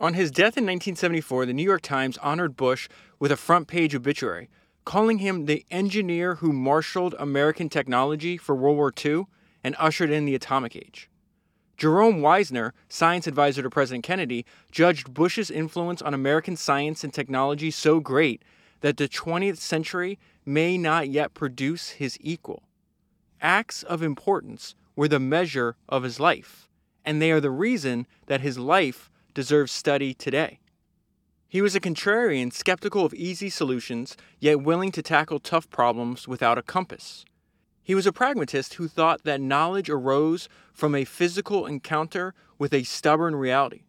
[0.00, 3.96] On his death in 1974, the New York Times honored Bush with a front page
[3.96, 4.48] obituary,
[4.84, 9.24] calling him the engineer who marshaled American technology for World War II
[9.64, 11.10] and ushered in the atomic age.
[11.76, 17.72] Jerome Wiesner, science advisor to President Kennedy, judged Bush's influence on American science and technology
[17.72, 18.42] so great
[18.82, 22.62] that the 20th century may not yet produce his equal.
[23.40, 26.68] Acts of importance were the measure of his life,
[27.04, 30.58] and they are the reason that his life deserves study today.
[31.46, 36.58] He was a contrarian, skeptical of easy solutions, yet willing to tackle tough problems without
[36.58, 37.24] a compass.
[37.80, 42.82] He was a pragmatist who thought that knowledge arose from a physical encounter with a
[42.82, 43.82] stubborn reality.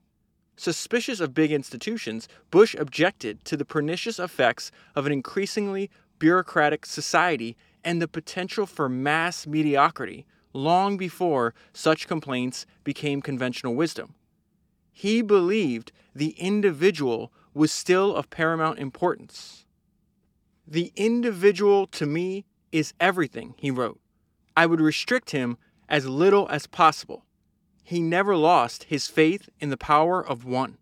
[0.56, 5.90] Suspicious of big institutions, Bush objected to the pernicious effects of an increasingly
[6.20, 14.14] bureaucratic society and the potential for mass mediocrity long before such complaints became conventional wisdom.
[15.00, 19.64] He believed the individual was still of paramount importance.
[20.68, 24.02] The individual to me is everything, he wrote.
[24.58, 27.24] I would restrict him as little as possible.
[27.82, 30.78] He never lost his faith in the power of one.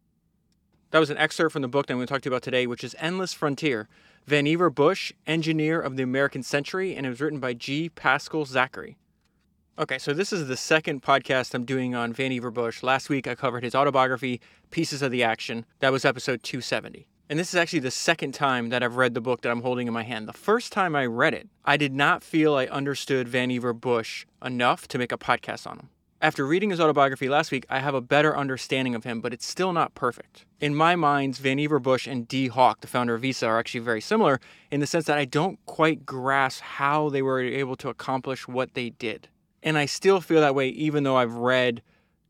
[0.90, 2.42] That was an excerpt from the book that I'm going to talk to you about
[2.42, 3.88] today, which is Endless Frontier
[4.28, 7.88] Vannevar Bush, Engineer of the American Century, and it was written by G.
[7.90, 8.98] Pascal Zachary.
[9.80, 12.82] Okay, so this is the second podcast I'm doing on Vannevar Bush.
[12.82, 15.68] Last week I covered his autobiography, Pieces of the Action.
[15.82, 17.06] That was episode 270.
[17.30, 19.86] And this is actually the second time that I've read the book that I'm holding
[19.86, 20.28] in my hand.
[20.28, 24.88] The first time I read it, I did not feel I understood Vannevar Bush enough
[24.88, 25.90] to make a podcast on him.
[26.24, 29.46] After reading his autobiography last week, I have a better understanding of him, but it's
[29.46, 30.46] still not perfect.
[30.60, 34.02] In my mind, Vannevar Bush and Dee Hock, the founder of Visa, are actually very
[34.02, 34.40] similar
[34.72, 38.74] in the sense that I don't quite grasp how they were able to accomplish what
[38.74, 39.28] they did.
[39.64, 41.82] And I still feel that way even though I've read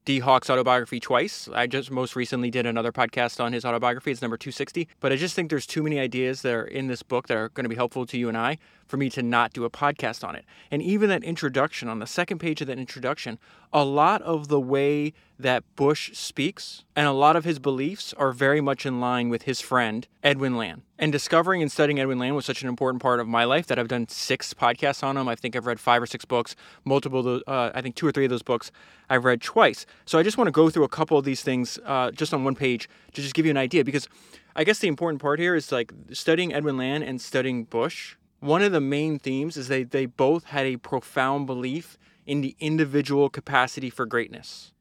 [0.05, 1.49] Dee Hock's autobiography twice.
[1.53, 4.11] I just most recently did another podcast on his autobiography.
[4.11, 4.87] It's number 260.
[5.01, 7.49] But I just think there's too many ideas that are in this book that are
[7.49, 10.27] going to be helpful to you and I for me to not do a podcast
[10.27, 10.45] on it.
[10.71, 13.37] And even that introduction, on the second page of that introduction,
[13.73, 18.31] a lot of the way that Bush speaks and a lot of his beliefs are
[18.31, 20.81] very much in line with his friend, Edwin Land.
[20.97, 23.77] And discovering and studying Edwin Land was such an important part of my life that
[23.77, 25.27] I've done six podcasts on him.
[25.27, 26.55] I think I've read five or six books,
[26.85, 28.71] multiple, uh, I think two or three of those books
[29.09, 29.85] I've read twice.
[30.05, 32.43] So I just want to go through a couple of these things uh, just on
[32.43, 34.07] one page to just give you an idea because
[34.55, 38.15] I guess the important part here is like studying Edwin Land and studying Bush.
[38.39, 42.55] One of the main themes is they, they both had a profound belief in the
[42.59, 44.73] individual capacity for greatness.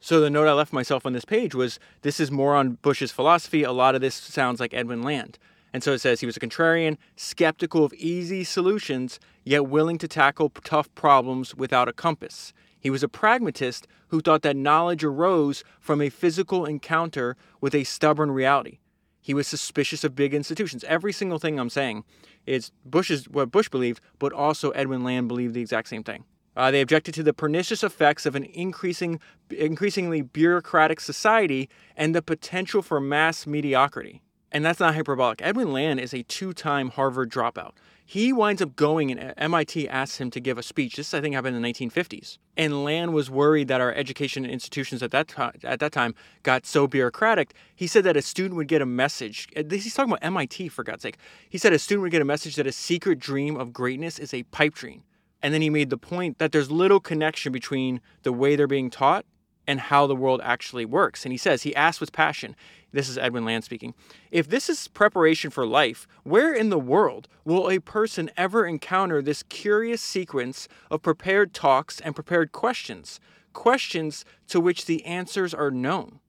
[0.00, 3.10] So the note I left myself on this page was this is more on Bush's
[3.10, 3.62] philosophy.
[3.62, 5.38] A lot of this sounds like Edwin Land.
[5.72, 10.06] And so it says he was a contrarian, skeptical of easy solutions, yet willing to
[10.06, 12.52] tackle tough problems without a compass.
[12.78, 17.84] He was a pragmatist who thought that knowledge arose from a physical encounter with a
[17.84, 18.78] stubborn reality.
[19.22, 20.84] He was suspicious of big institutions.
[20.84, 22.04] Every single thing I'm saying
[22.46, 26.24] is Bush's what Bush believed, but also Edwin Land believed the exact same thing.
[26.56, 32.22] Uh, they objected to the pernicious effects of an increasing, increasingly bureaucratic society and the
[32.22, 34.22] potential for mass mediocrity.
[34.54, 35.42] And that's not hyperbolic.
[35.42, 37.72] Edwin Land is a two time Harvard dropout.
[38.06, 40.94] He winds up going, and MIT asks him to give a speech.
[40.94, 42.38] This, I think, happened in the 1950s.
[42.56, 46.66] And Land was worried that our education institutions at that, time, at that time got
[46.66, 47.54] so bureaucratic.
[47.74, 49.48] He said that a student would get a message.
[49.56, 51.16] Uh, he's talking about MIT, for God's sake.
[51.48, 54.32] He said a student would get a message that a secret dream of greatness is
[54.32, 55.02] a pipe dream.
[55.42, 58.90] And then he made the point that there's little connection between the way they're being
[58.90, 59.24] taught
[59.66, 61.24] and how the world actually works.
[61.24, 62.54] And he says, he asks with passion,
[62.94, 63.92] this is Edwin Land speaking,
[64.30, 69.20] if this is preparation for life, where in the world will a person ever encounter
[69.20, 73.20] this curious sequence of prepared talks and prepared questions?
[73.52, 76.20] Questions to which the answers are known.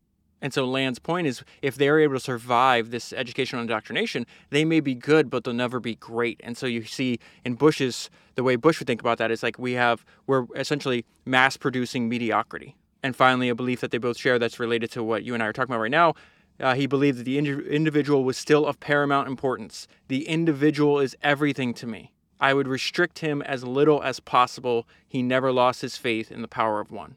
[0.41, 4.79] And so Land's point is if they're able to survive this educational indoctrination, they may
[4.79, 6.39] be good, but they'll never be great.
[6.43, 9.57] And so you see in Bush's the way Bush would think about that is like
[9.57, 12.75] we have we're essentially mass producing mediocrity.
[13.01, 15.45] And finally, a belief that they both share that's related to what you and I
[15.45, 16.15] are talking about right now.
[16.59, 19.87] Uh, he believed that the indi- individual was still of paramount importance.
[20.07, 22.13] The individual is everything to me.
[22.39, 24.87] I would restrict him as little as possible.
[25.07, 27.15] He never lost his faith in the power of one.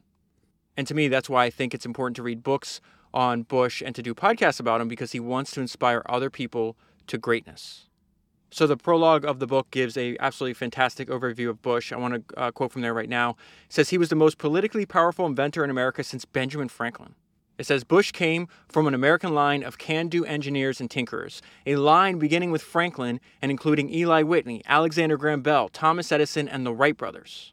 [0.77, 2.79] And to me, that's why I think it's important to read books
[3.13, 6.77] on Bush and to do podcasts about him because he wants to inspire other people
[7.07, 7.89] to greatness.
[8.51, 11.91] So the prologue of the book gives a absolutely fantastic overview of Bush.
[11.91, 13.31] I want to uh, quote from there right now.
[13.65, 17.13] It says he was the most politically powerful inventor in America since Benjamin Franklin.
[17.59, 22.17] It says Bush came from an American line of can-do engineers and tinkerers, a line
[22.17, 26.95] beginning with Franklin and including Eli Whitney, Alexander Graham Bell, Thomas Edison, and the Wright
[26.95, 27.51] brothers.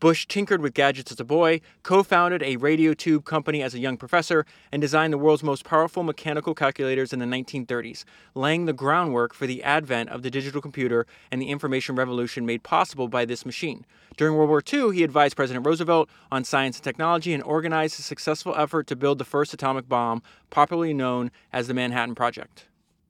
[0.00, 3.80] Bush tinkered with gadgets as a boy, co founded a radio tube company as a
[3.80, 8.72] young professor, and designed the world's most powerful mechanical calculators in the 1930s, laying the
[8.72, 13.24] groundwork for the advent of the digital computer and the information revolution made possible by
[13.24, 13.84] this machine.
[14.16, 18.02] During World War II, he advised President Roosevelt on science and technology and organized a
[18.02, 22.67] successful effort to build the first atomic bomb, popularly known as the Manhattan Project.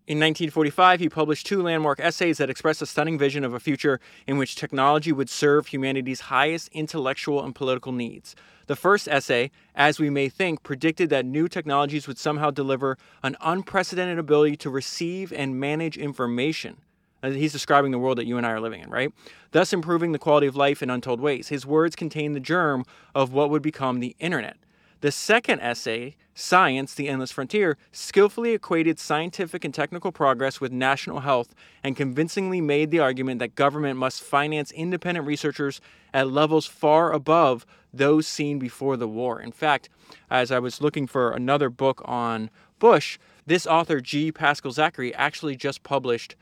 [0.08, 4.00] In 1945, he published two landmark essays that expressed a stunning vision of a future
[4.26, 8.34] in which technology would serve humanity's highest intellectual and political needs.
[8.68, 13.36] The first essay, As We May Think, predicted that new technologies would somehow deliver an
[13.42, 16.78] unprecedented ability to receive and manage information.
[17.22, 19.12] Uh, he's describing the world that you and I are living in, right?
[19.50, 21.48] Thus improving the quality of life in untold ways.
[21.48, 24.56] His words contain the germ of what would become the internet.
[25.00, 31.20] The second essay, Science, the Endless Frontier, skillfully equated scientific and technical progress with national
[31.20, 31.54] health
[31.84, 35.80] and convincingly made the argument that government must finance independent researchers
[36.12, 39.40] at levels far above those seen before the war.
[39.40, 39.88] In fact,
[40.30, 44.32] as I was looking for another book on Bush, this author, G.
[44.32, 46.34] Pascal Zachary, actually just published.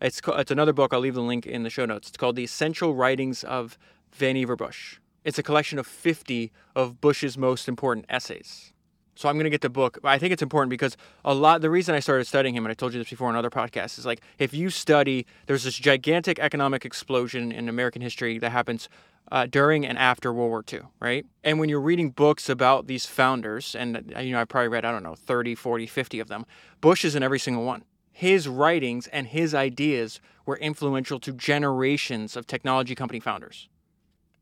[0.00, 0.94] It's, it's another book.
[0.94, 2.08] I'll leave the link in the show notes.
[2.08, 3.76] It's called The Essential Writings of
[4.16, 4.98] Vannevar Bush.
[5.26, 8.72] It's a collection of 50 of Bush's most important essays.
[9.16, 9.98] So I'm going to get the book.
[10.04, 12.74] I think it's important because a lot, the reason I started studying him, and I
[12.74, 16.38] told you this before on other podcasts, is like if you study, there's this gigantic
[16.38, 18.88] economic explosion in American history that happens
[19.32, 21.26] uh, during and after World War II, right?
[21.42, 24.84] And when you're reading books about these founders, and uh, you know, I probably read,
[24.84, 26.46] I don't know, 30, 40, 50 of them,
[26.80, 27.82] Bush is in every single one.
[28.12, 33.68] His writings and his ideas were influential to generations of technology company founders.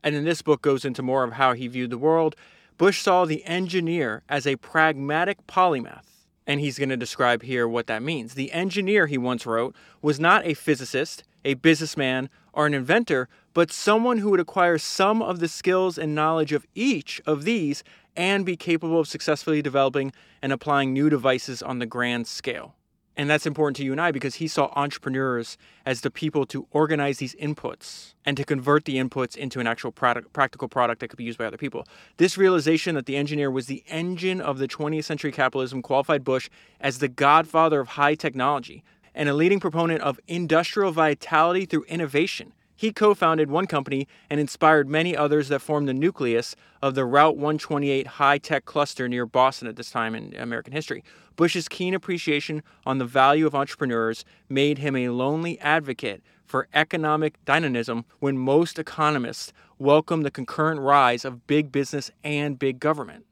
[0.05, 2.37] And then this book goes into more of how he viewed the world.
[2.77, 6.05] Bush saw the engineer as a pragmatic polymath.
[6.47, 8.35] And he's going to describe here what that means.
[8.35, 13.73] The engineer, he once wrote, was not a physicist, a businessman, or an inventor, but
[13.73, 17.83] someone who would acquire some of the skills and knowledge of each of these
[18.15, 20.12] and be capable of successfully developing
[20.43, 22.75] and applying new devices on the grand scale.
[23.16, 25.56] And that's important to you and I because he saw entrepreneurs
[25.87, 29.93] as the people to organize these inputs and to convert the inputs into an actual
[29.93, 31.87] product, practical product that could be used by other people.
[32.16, 36.50] This realization that the engineer was the engine of the 20th century capitalism qualified Bush
[36.81, 38.82] as the godfather of high technology
[39.14, 42.52] and a leading proponent of industrial vitality through innovation.
[42.76, 47.05] He co founded one company and inspired many others that formed the nucleus of the
[47.05, 51.05] Route 128 high tech cluster near Boston at this time in American history.
[51.37, 57.43] Bush's keen appreciation on the value of entrepreneurs made him a lonely advocate for economic
[57.44, 63.25] dynamism when most economists welcomed the concurrent rise of big business and big government.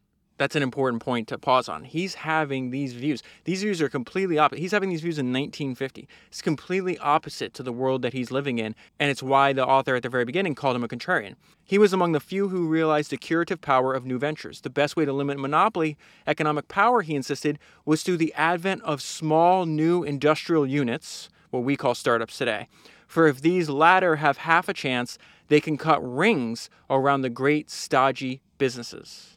[0.42, 1.84] That's an important point to pause on.
[1.84, 3.22] He's having these views.
[3.44, 4.60] These views are completely opposite.
[4.60, 6.08] He's having these views in 1950.
[6.26, 9.94] It's completely opposite to the world that he's living in, and it's why the author
[9.94, 11.36] at the very beginning called him a contrarian.
[11.64, 14.62] He was among the few who realized the curative power of new ventures.
[14.62, 15.96] The best way to limit monopoly
[16.26, 21.76] economic power, he insisted, was through the advent of small new industrial units, what we
[21.76, 22.66] call startups today.
[23.06, 27.70] For if these latter have half a chance, they can cut rings around the great
[27.70, 29.31] stodgy businesses.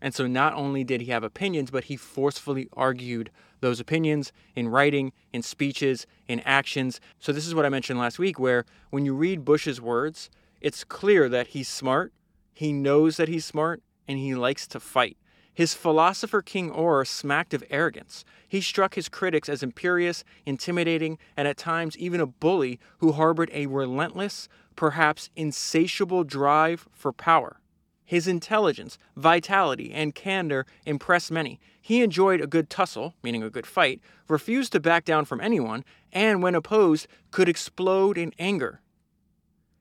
[0.00, 3.30] And so not only did he have opinions, but he forcefully argued
[3.60, 7.00] those opinions in writing, in speeches, in actions.
[7.18, 10.30] So this is what I mentioned last week, where when you read Bush's words,
[10.60, 12.12] it's clear that he's smart,
[12.52, 15.16] he knows that he's smart, and he likes to fight.
[15.52, 18.24] His philosopher king aura smacked of arrogance.
[18.48, 23.50] He struck his critics as imperious, intimidating, and at times even a bully who harbored
[23.52, 27.58] a relentless, perhaps insatiable drive for power.
[28.08, 31.60] His intelligence, vitality, and candor impressed many.
[31.78, 35.84] He enjoyed a good tussle, meaning a good fight, refused to back down from anyone,
[36.10, 38.80] and when opposed, could explode in anger.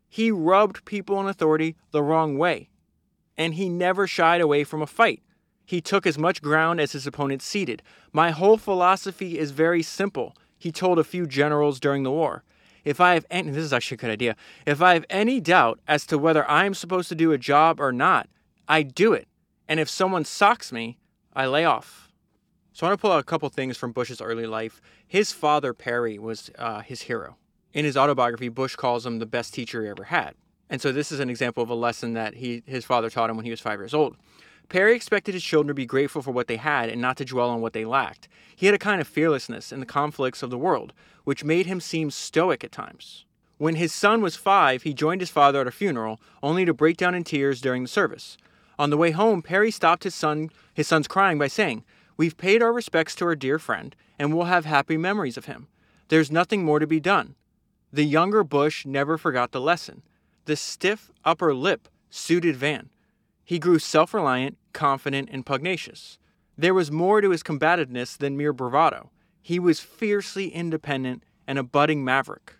[0.09, 2.67] He rubbed people in authority the wrong way,
[3.37, 5.23] and he never shied away from a fight.
[5.65, 7.81] He took as much ground as his opponent ceded.
[8.11, 12.43] My whole philosophy is very simple, he told a few generals during the war.
[12.87, 14.35] If I have any, this is actually a good idea.
[14.65, 17.81] If I have any doubt as to whether I am supposed to do a job
[17.81, 18.29] or not,
[18.65, 19.27] I do it.
[19.67, 20.97] And if someone socks me,
[21.33, 22.13] I lay off.
[22.71, 24.79] So I want to pull out a couple things from Bush's early life.
[25.05, 27.35] His father, Perry, was uh, his hero.
[27.73, 30.35] In his autobiography, Bush calls him the best teacher he ever had.
[30.69, 33.35] And so this is an example of a lesson that he, his father taught him
[33.35, 34.15] when he was five years old.
[34.69, 37.49] Perry expected his children to be grateful for what they had and not to dwell
[37.49, 38.27] on what they lacked.
[38.55, 40.93] He had a kind of fearlessness in the conflicts of the world,
[41.23, 43.25] which made him seem stoic at times.
[43.57, 46.97] When his son was five, he joined his father at a funeral, only to break
[46.97, 48.37] down in tears during the service.
[48.77, 51.83] On the way home, Perry stopped his son his son's crying by saying,
[52.17, 55.67] We've paid our respects to our dear friend, and we'll have happy memories of him.
[56.09, 57.35] There's nothing more to be done.
[57.91, 60.03] The younger Bush never forgot the lesson.
[60.45, 62.89] The stiff upper lip suited Van.
[63.47, 66.19] He grew self reliant, confident, and pugnacious.
[66.57, 69.09] There was more to his combativeness than mere bravado.
[69.41, 72.55] He was fiercely independent and a budding maverick.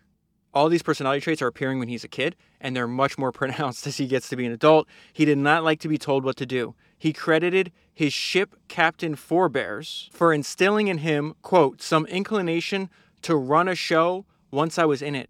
[0.54, 3.86] All these personality traits are appearing when he's a kid, and they're much more pronounced
[3.86, 4.88] as he gets to be an adult.
[5.12, 6.74] He did not like to be told what to do.
[6.98, 12.88] He credited his ship captain forebears for instilling in him, quote, some inclination
[13.20, 15.28] to run a show once I was in it.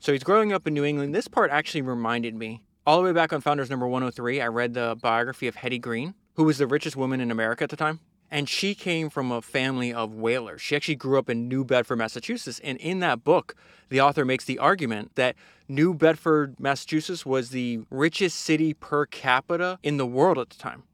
[0.00, 1.14] So he's growing up in New England.
[1.14, 2.62] This part actually reminded me.
[2.88, 6.14] All the way back on Founders number 103, I read the biography of Hetty Green,
[6.36, 8.00] who was the richest woman in America at the time.
[8.30, 10.62] And she came from a family of whalers.
[10.62, 12.62] She actually grew up in New Bedford, Massachusetts.
[12.64, 13.54] And in that book,
[13.90, 15.36] the author makes the argument that
[15.68, 20.84] New Bedford, Massachusetts was the richest city per capita in the world at the time.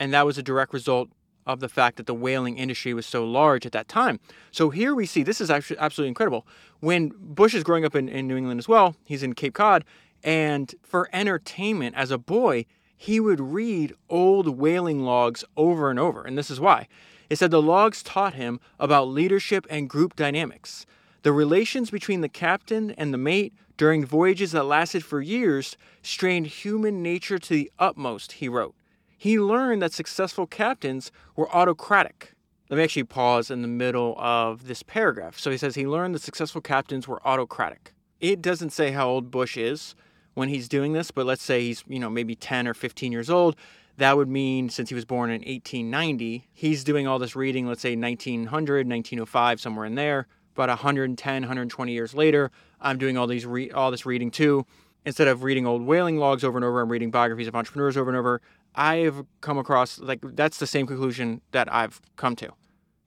[0.00, 1.10] And that was a direct result
[1.46, 4.18] of the fact that the whaling industry was so large at that time.
[4.50, 6.44] So here we see this is actually absolutely incredible.
[6.80, 9.84] When Bush is growing up in, in New England as well, he's in Cape Cod,
[10.26, 12.66] and for entertainment as a boy,
[12.96, 16.22] he would read old whaling logs over and over.
[16.24, 16.88] And this is why.
[17.30, 20.84] It said the logs taught him about leadership and group dynamics.
[21.22, 26.46] The relations between the captain and the mate during voyages that lasted for years strained
[26.48, 28.74] human nature to the utmost, he wrote.
[29.16, 32.32] He learned that successful captains were autocratic.
[32.68, 35.38] Let me actually pause in the middle of this paragraph.
[35.38, 37.92] So he says he learned that successful captains were autocratic.
[38.20, 39.94] It doesn't say how old Bush is
[40.36, 43.30] when he's doing this, but let's say he's, you know, maybe 10 or 15 years
[43.30, 43.56] old.
[43.96, 47.80] That would mean since he was born in 1890, he's doing all this reading, let's
[47.80, 50.26] say 1900, 1905, somewhere in there.
[50.54, 52.50] About 110, 120 years later,
[52.82, 54.66] I'm doing all these re- all this reading too.
[55.06, 58.10] Instead of reading old whaling logs over and over, I'm reading biographies of entrepreneurs over
[58.10, 58.42] and over.
[58.74, 62.52] I have come across like that's the same conclusion that I've come to.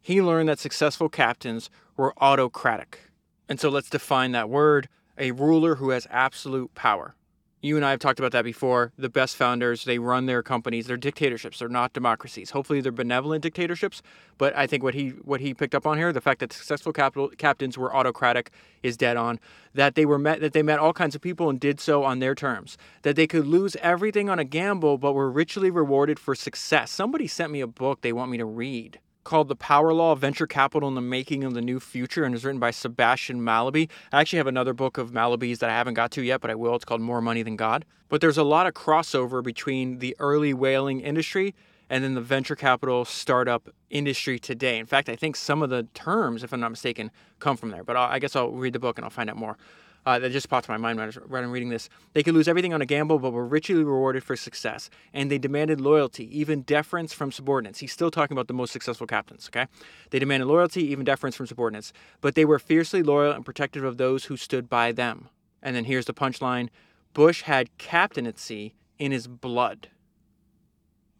[0.02, 3.02] He learned that successful captains were autocratic.
[3.48, 7.16] And so let's define that word a ruler who has absolute power
[7.62, 8.94] you and I have talked about that before.
[8.98, 10.88] The best founders, they run their companies.
[10.88, 11.60] They're dictatorships.
[11.60, 12.52] They're not democracies.
[12.52, 14.02] Hopefully, they're benevolent dictatorships.
[14.38, 16.94] But I think what he what he picked up on here, the fact that successful
[16.94, 18.52] capital, captains were autocratic,
[18.82, 19.40] is dead on.
[19.74, 22.20] That they were met that they met all kinds of people and did so on
[22.20, 22.78] their terms.
[23.02, 26.92] That they could lose everything on a gamble, but were richly rewarded for success.
[26.92, 30.48] Somebody sent me a book they want me to read called The Power Law Venture
[30.48, 33.90] Capital and the Making of the New Future and is written by Sebastian Mallaby.
[34.12, 36.56] I actually have another book of Mallaby's that I haven't got to yet, but I
[36.56, 36.76] will.
[36.76, 37.86] It's called More Money Than God.
[38.08, 41.54] But there's a lot of crossover between the early whaling industry
[41.90, 44.78] and then the venture capital startup industry today.
[44.78, 47.84] In fact, I think some of the terms, if I'm not mistaken, come from there.
[47.84, 49.58] But I guess I'll read the book and I'll find out more
[50.06, 51.90] uh, that just popped to my mind when I I'm reading this.
[52.14, 54.90] They could lose everything on a gamble, but were richly rewarded for success.
[55.14, 57.80] And they demanded loyalty, even deference from subordinates.
[57.80, 59.68] He's still talking about the most successful captains, okay?
[60.10, 61.94] They demanded loyalty, even deference from subordinates.
[62.22, 65.30] But they were fiercely loyal and protective of those who stood by them.
[65.62, 66.70] And then here's the punchline
[67.14, 69.90] Bush had captaincy in his blood.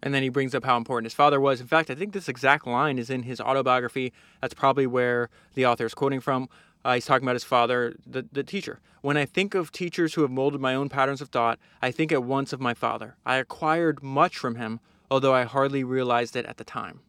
[0.02, 1.60] And then he brings up how important his father was.
[1.60, 4.14] In fact, I think this exact line is in his autobiography.
[4.42, 6.48] That's probably where the author is quoting from.
[6.84, 8.80] Uh, he's talking about his father, the, the teacher.
[9.02, 12.12] When I think of teachers who have molded my own patterns of thought, I think
[12.12, 13.16] at once of my father.
[13.26, 17.02] I acquired much from him, although I hardly realized it at the time.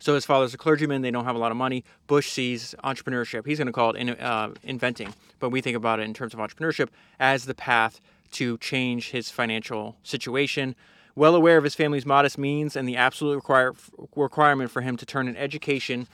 [0.00, 1.02] So his father's a clergyman.
[1.02, 1.84] They don't have a lot of money.
[2.06, 3.46] Bush sees entrepreneurship.
[3.46, 6.34] He's going to call it in, uh, inventing, but we think about it in terms
[6.34, 6.88] of entrepreneurship
[7.18, 8.00] as the path
[8.32, 10.76] to change his financial situation.
[11.16, 13.74] Well aware of his family's modest means and the absolute require,
[14.14, 16.06] requirement for him to turn an education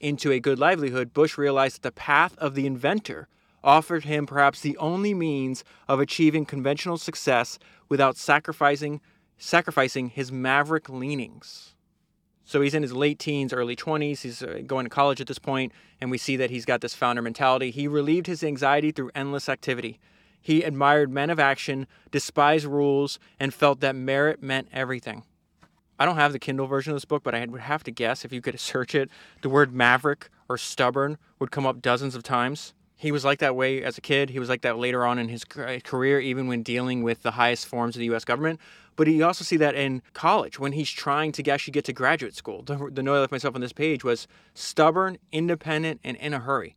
[0.00, 3.28] into a good livelihood, Bush realized that the path of the inventor
[3.62, 9.00] offered him perhaps the only means of achieving conventional success without sacrificing
[9.42, 11.74] sacrificing his maverick leanings.
[12.44, 14.20] So he's in his late teens, early 20s.
[14.20, 16.94] He's uh, going to college at this point, and we see that he's got this
[16.94, 17.70] founder mentality.
[17.70, 19.98] He relieved his anxiety through endless activity.
[20.42, 25.24] He admired men of action, despised rules, and felt that merit meant everything.
[26.00, 28.24] I don't have the Kindle version of this book, but I would have to guess
[28.24, 29.10] if you could search it,
[29.42, 32.72] the word maverick or stubborn would come up dozens of times.
[32.96, 34.30] He was like that way as a kid.
[34.30, 37.66] He was like that later on in his career, even when dealing with the highest
[37.66, 38.24] forms of the U.S.
[38.24, 38.60] government.
[38.96, 42.34] But you also see that in college when he's trying to actually get to graduate
[42.34, 42.62] school.
[42.62, 46.38] The, the note I left myself on this page was stubborn, independent, and in a
[46.38, 46.76] hurry.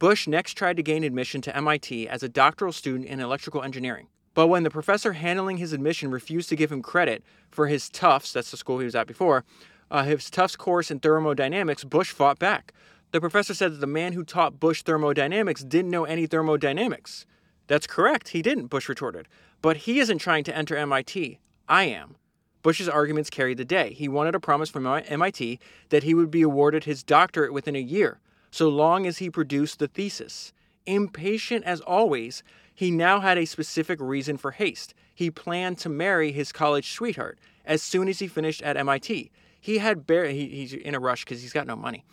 [0.00, 4.08] Bush next tried to gain admission to MIT as a doctoral student in electrical engineering.
[4.34, 8.32] But when the professor handling his admission refused to give him credit for his Tufts,
[8.32, 9.44] that's the school he was at before,
[9.90, 12.72] uh, his Tufts course in thermodynamics, Bush fought back.
[13.12, 17.26] The professor said that the man who taught Bush thermodynamics didn't know any thermodynamics.
[17.68, 19.28] That's correct, he didn't, Bush retorted.
[19.62, 21.38] But he isn't trying to enter MIT.
[21.68, 22.16] I am.
[22.62, 23.92] Bush's arguments carried the day.
[23.92, 25.60] He wanted a promise from MIT
[25.90, 29.78] that he would be awarded his doctorate within a year, so long as he produced
[29.78, 30.52] the thesis.
[30.86, 32.42] Impatient as always,
[32.74, 34.94] He now had a specific reason for haste.
[35.14, 39.30] He planned to marry his college sweetheart as soon as he finished at MIT.
[39.60, 42.04] He had barely, he, he's in a rush because he's got no money.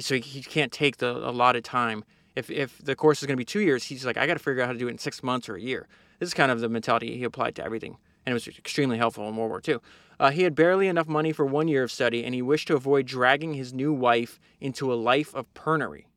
[0.00, 2.04] So he, he can't take the allotted time.
[2.36, 4.38] If, if the course is going to be two years, he's like, I got to
[4.38, 5.88] figure out how to do it in six months or a year.
[6.18, 9.28] This is kind of the mentality he applied to everything, and it was extremely helpful
[9.28, 9.78] in World War II.
[10.20, 12.74] Uh, he had barely enough money for one year of study, and he wished to
[12.74, 16.07] avoid dragging his new wife into a life of penury.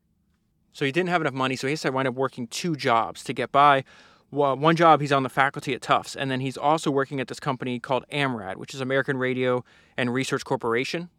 [0.72, 3.22] So he didn't have enough money, so he decided to wind up working two jobs
[3.24, 3.84] to get by.
[4.30, 7.28] Well, one job, he's on the faculty at Tufts, and then he's also working at
[7.28, 9.62] this company called AMRAD, which is American Radio
[9.96, 11.10] and Research Corporation.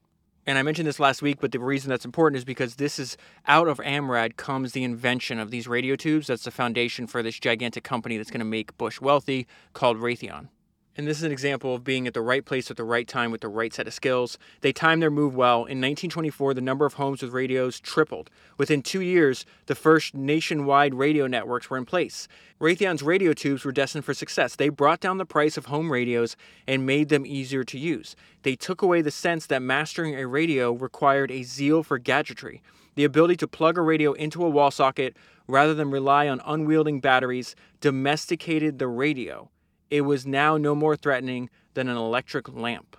[0.45, 3.15] And I mentioned this last week, but the reason that's important is because this is
[3.47, 6.27] out of AMRAD comes the invention of these radio tubes.
[6.27, 10.49] That's the foundation for this gigantic company that's going to make Bush wealthy called Raytheon.
[10.95, 13.31] And this is an example of being at the right place at the right time
[13.31, 14.37] with the right set of skills.
[14.61, 15.61] They timed their move well.
[15.61, 18.29] In 1924, the number of homes with radios tripled.
[18.59, 22.27] Within two years, the first nationwide radio networks were in place.
[22.61, 24.55] Raytheon's radio tubes were destined for success.
[24.55, 26.35] They brought down the price of home radios
[26.67, 28.15] and made them easier to use.
[28.43, 32.61] They took away the sense that mastering a radio required a zeal for gadgetry.
[32.93, 36.99] The ability to plug a radio into a wall socket rather than rely on unwielding
[36.99, 39.49] batteries domesticated the radio
[39.93, 42.97] it was now no more threatening than an electric lamp.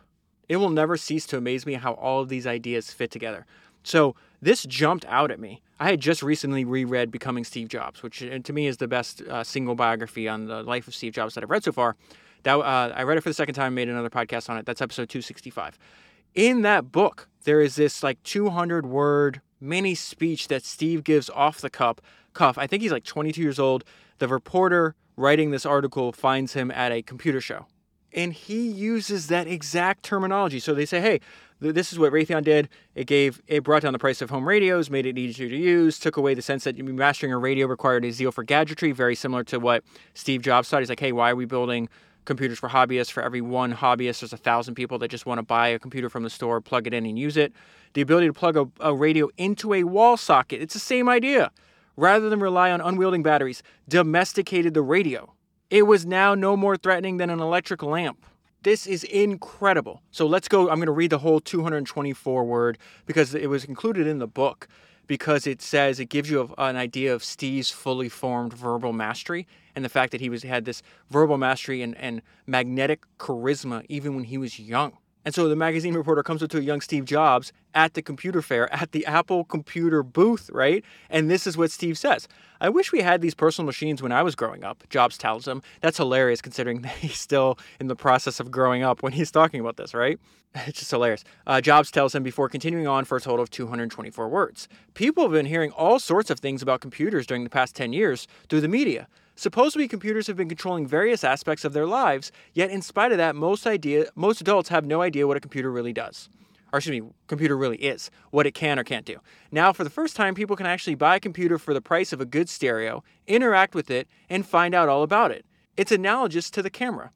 [0.48, 3.46] It will never cease to amaze me how all of these ideas fit together.
[3.82, 5.60] So, this jumped out at me.
[5.80, 9.22] I had just recently reread Becoming Steve Jobs, which uh, to me is the best
[9.22, 11.96] uh, single biography on the life of Steve Jobs that I've read so far.
[12.44, 14.64] That uh, I read it for the second time, made another podcast on it.
[14.64, 15.76] That's episode 265.
[16.36, 21.60] In that book, there is this like 200 word mini speech that Steve gives off
[21.60, 22.00] the cup.
[22.34, 22.56] Cuff.
[22.56, 23.82] I think he's like 22 years old.
[24.18, 27.66] The reporter writing this article finds him at a computer show.
[28.12, 30.61] And he uses that exact terminology.
[30.61, 31.21] So they say, hey,
[31.61, 32.68] this is what Raytheon did.
[32.94, 35.99] It gave it brought down the price of home radios, made it easier to use,
[35.99, 39.44] took away the sense that mastering a radio required a zeal for gadgetry, very similar
[39.44, 39.83] to what
[40.14, 40.80] Steve Jobs thought.
[40.80, 41.88] He's like, hey, why are we building
[42.25, 43.11] computers for hobbyists?
[43.11, 46.09] For every one hobbyist, there's a thousand people that just want to buy a computer
[46.09, 47.52] from the store, plug it in, and use it.
[47.94, 50.61] The ability to plug a, a radio into a wall socket.
[50.61, 51.50] It's the same idea
[51.96, 55.32] rather than rely on unwielding batteries, domesticated the radio.
[55.71, 58.26] It was now no more threatening than an electric lamp.
[58.62, 60.02] This is incredible.
[60.10, 60.71] So let's go.
[60.71, 64.69] I'm going to read the whole 224 word because it was included in the book
[65.06, 69.84] because it says it gives you an idea of Steve's fully formed verbal mastery and
[69.84, 74.25] the fact that he was had this verbal mastery and, and magnetic charisma even when
[74.25, 74.97] he was young.
[75.25, 78.43] And so the magazine reporter comes up to a young Steve Jobs at the computer
[78.43, 80.84] fair, at the Apple computer booth, right?
[81.08, 82.28] And this is what Steve says
[82.60, 85.63] I wish we had these personal machines when I was growing up, Jobs tells him.
[85.80, 89.60] That's hilarious considering that he's still in the process of growing up when he's talking
[89.60, 90.19] about this, right?
[90.67, 91.25] It's just hilarious.
[91.49, 94.69] Uh, Jobs tells him before continuing on for a total of 224 words.
[94.95, 98.28] People have been hearing all sorts of things about computers during the past 10 years
[98.49, 99.08] through the media.
[99.36, 103.34] Supposedly, computers have been controlling various aspects of their lives, yet, in spite of that,
[103.34, 106.28] most, idea, most adults have no idea what a computer really does.
[106.73, 109.18] Or, excuse me, computer really is, what it can or can't do.
[109.50, 112.20] Now, for the first time, people can actually buy a computer for the price of
[112.20, 115.44] a good stereo, interact with it, and find out all about it.
[115.76, 117.10] It's analogous to the camera.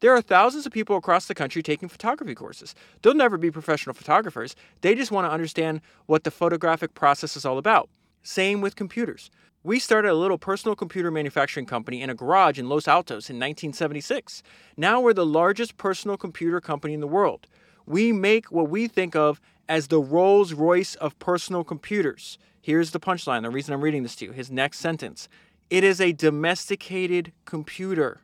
[0.00, 2.74] There are thousands of people across the country taking photography courses.
[3.00, 7.46] They'll never be professional photographers, they just want to understand what the photographic process is
[7.46, 7.88] all about.
[8.22, 9.30] Same with computers.
[9.66, 13.34] We started a little personal computer manufacturing company in a garage in Los Altos in
[13.34, 14.44] 1976.
[14.76, 17.48] Now we're the largest personal computer company in the world.
[17.84, 22.38] We make what we think of as the Rolls Royce of personal computers.
[22.62, 24.30] Here's the punchline the reason I'm reading this to you.
[24.30, 25.28] His next sentence
[25.68, 28.20] it is a domesticated computer.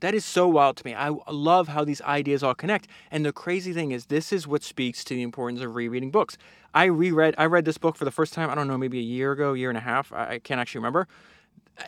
[0.00, 0.94] That is so wild to me.
[0.94, 2.86] I love how these ideas all connect.
[3.10, 6.36] And the crazy thing is, this is what speaks to the importance of rereading books.
[6.74, 9.02] I reread, I read this book for the first time, I don't know, maybe a
[9.02, 10.12] year ago, year and a half.
[10.12, 11.08] I can't actually remember.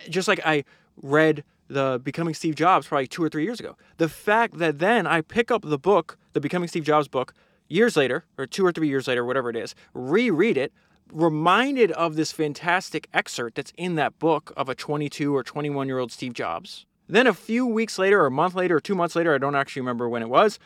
[0.09, 0.65] Just like I
[1.03, 3.77] read the Becoming Steve Jobs probably two or three years ago.
[3.99, 7.35] The fact that then I pick up the book, the Becoming Steve Jobs book,
[7.69, 10.73] years later, or two or three years later, whatever it is, reread it,
[11.13, 15.99] reminded of this fantastic excerpt that's in that book of a 22 or 21 year
[15.99, 19.17] old Steve Jobs then a few weeks later, or a month later, or two months
[19.17, 20.59] later, I don't actually remember when it was,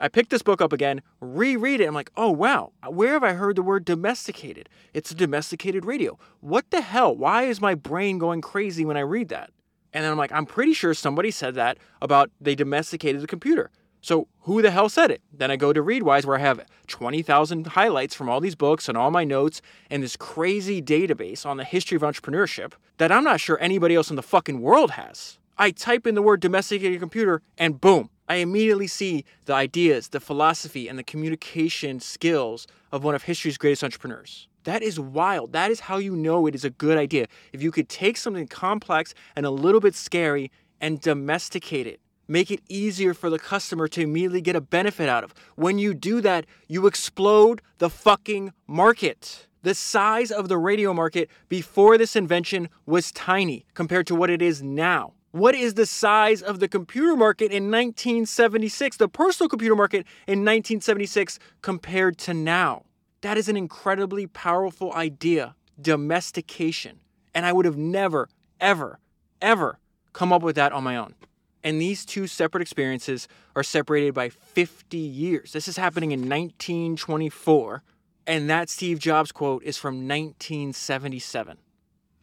[0.00, 1.86] I picked this book up again, reread it.
[1.86, 4.68] I'm like, oh, wow, where have I heard the word domesticated?
[4.94, 6.18] It's a domesticated radio.
[6.40, 7.16] What the hell?
[7.16, 9.50] Why is my brain going crazy when I read that?
[9.92, 13.70] And then I'm like, I'm pretty sure somebody said that about they domesticated the computer.
[14.00, 15.22] So who the hell said it?
[15.32, 18.96] Then I go to Readwise where I have 20,000 highlights from all these books and
[18.96, 23.40] all my notes and this crazy database on the history of entrepreneurship that I'm not
[23.40, 25.37] sure anybody else in the fucking world has.
[25.58, 30.20] I type in the word domesticated computer and boom, I immediately see the ideas, the
[30.20, 34.48] philosophy, and the communication skills of one of history's greatest entrepreneurs.
[34.64, 35.52] That is wild.
[35.52, 37.26] That is how you know it is a good idea.
[37.52, 42.50] If you could take something complex and a little bit scary and domesticate it, make
[42.50, 45.32] it easier for the customer to immediately get a benefit out of.
[45.56, 49.46] When you do that, you explode the fucking market.
[49.62, 54.42] The size of the radio market before this invention was tiny compared to what it
[54.42, 55.14] is now.
[55.30, 60.40] What is the size of the computer market in 1976, the personal computer market in
[60.40, 62.84] 1976 compared to now?
[63.20, 67.00] That is an incredibly powerful idea domestication.
[67.34, 69.00] And I would have never, ever,
[69.42, 69.78] ever
[70.14, 71.14] come up with that on my own.
[71.62, 75.52] And these two separate experiences are separated by 50 years.
[75.52, 77.82] This is happening in 1924.
[78.26, 81.58] And that Steve Jobs quote is from 1977.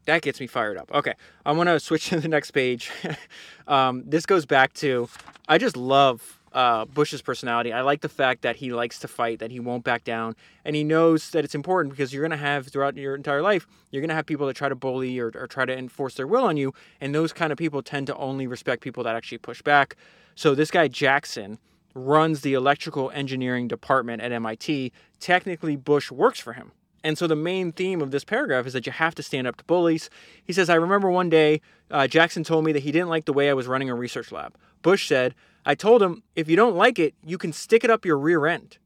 [0.06, 0.92] That gets me fired up.
[0.94, 1.14] Okay,
[1.46, 2.92] I want to switch to the next page.
[3.68, 5.10] um, this goes back to
[5.48, 7.74] I just love uh, Bush's personality.
[7.74, 10.76] I like the fact that he likes to fight, that he won't back down, and
[10.76, 14.02] he knows that it's important because you're going to have throughout your entire life, you're
[14.02, 16.46] going to have people that try to bully or, or try to enforce their will
[16.46, 19.62] on you, and those kind of people tend to only respect people that actually push
[19.62, 19.98] back.
[20.34, 21.60] So this guy Jackson
[21.94, 24.94] runs the electrical engineering department at MIT.
[25.20, 26.72] Technically, Bush works for him.
[27.06, 29.58] And so the main theme of this paragraph is that you have to stand up
[29.58, 30.10] to bullies.
[30.44, 33.32] He says, I remember one day uh, Jackson told me that he didn't like the
[33.32, 34.56] way I was running a research lab.
[34.82, 35.36] Bush said,
[35.68, 38.48] I told him, if you don't like it, you can stick it up your rear
[38.48, 38.80] end.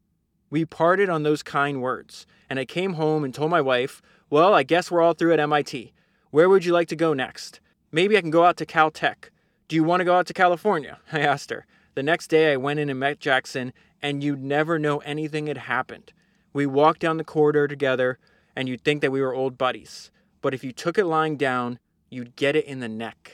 [0.49, 4.53] We parted on those kind words, and I came home and told my wife, Well,
[4.53, 5.93] I guess we're all through at MIT.
[6.29, 7.61] Where would you like to go next?
[7.89, 9.29] Maybe I can go out to Caltech.
[9.69, 10.99] Do you want to go out to California?
[11.13, 11.65] I asked her.
[11.95, 15.59] The next day I went in and met Jackson, and you'd never know anything had
[15.59, 16.11] happened.
[16.53, 18.17] We walked down the corridor together,
[18.55, 20.11] and you'd think that we were old buddies.
[20.41, 23.33] But if you took it lying down, you'd get it in the neck.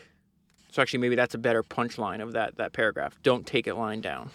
[0.71, 3.17] So actually, maybe that's a better punchline of that that paragraph.
[3.23, 4.31] Don't take it lying down.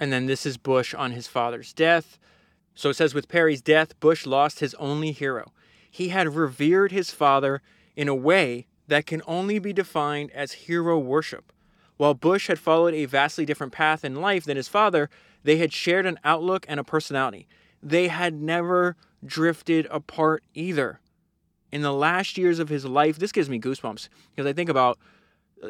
[0.00, 2.18] And then this is Bush on his father's death.
[2.74, 5.52] So it says with Perry's death, Bush lost his only hero.
[5.90, 7.62] He had revered his father
[7.96, 11.52] in a way that can only be defined as hero worship.
[11.96, 15.08] While Bush had followed a vastly different path in life than his father,
[15.42, 17.48] they had shared an outlook and a personality.
[17.82, 21.00] They had never drifted apart either.
[21.72, 24.98] In the last years of his life, this gives me goosebumps because I think about
[25.62, 25.68] uh,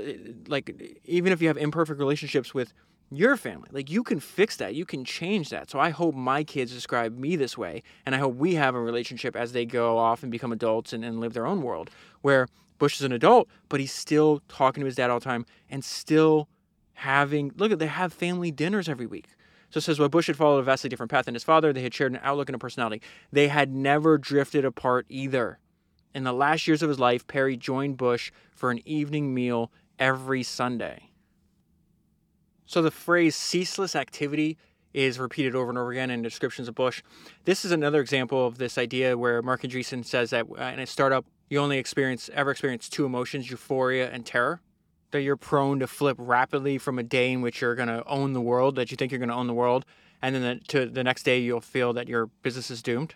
[0.49, 2.73] like even if you have imperfect relationships with
[3.11, 6.43] your family like you can fix that you can change that so i hope my
[6.43, 9.97] kids describe me this way and i hope we have a relationship as they go
[9.97, 11.89] off and become adults and, and live their own world
[12.23, 15.47] where bush is an adult but he's still talking to his dad all the time
[15.71, 16.49] and still
[16.95, 19.27] having look at they have family dinners every week
[19.77, 21.83] so it says while bush had followed a vastly different path than his father they
[21.83, 25.59] had shared an outlook and a personality they had never drifted apart either
[26.17, 30.43] in the last years of his life, Perry joined Bush for an evening meal every
[30.43, 31.11] Sunday.
[32.65, 34.57] So the phrase ceaseless activity
[34.95, 37.03] is repeated over and over again in descriptions of Bush.
[37.45, 40.87] This is another example of this idea where Marc Andreessen says that uh, in a
[40.87, 44.63] startup, you only experience ever experience two emotions, euphoria and terror.
[45.13, 48.33] That you're prone to flip rapidly from a day in which you're going to own
[48.33, 49.85] the world, that you think you're going to own the world,
[50.21, 53.15] and then the, to the next day you'll feel that your business is doomed.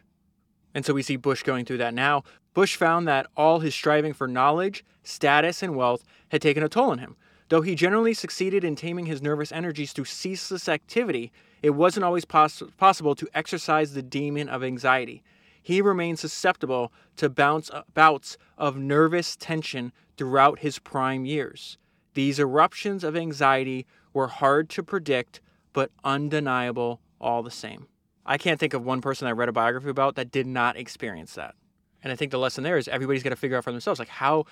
[0.74, 2.22] And so we see Bush going through that now.
[2.54, 6.90] Bush found that all his striving for knowledge, status, and wealth had taken a toll
[6.90, 7.16] on him.
[7.48, 12.24] Though he generally succeeded in taming his nervous energies through ceaseless activity, it wasn't always
[12.24, 15.22] poss- possible to exercise the demon of anxiety.
[15.60, 21.78] He remained susceptible to bounce, uh, bouts of nervous tension throughout his prime years.
[22.12, 25.40] These eruptions of anxiety were hard to predict,
[25.72, 27.86] but undeniable all the same.
[28.26, 31.36] I can't think of one person I read a biography about that did not experience
[31.36, 31.54] that.
[32.02, 34.08] And I think the lesson there is everybody's got to figure out for themselves like
[34.08, 34.44] how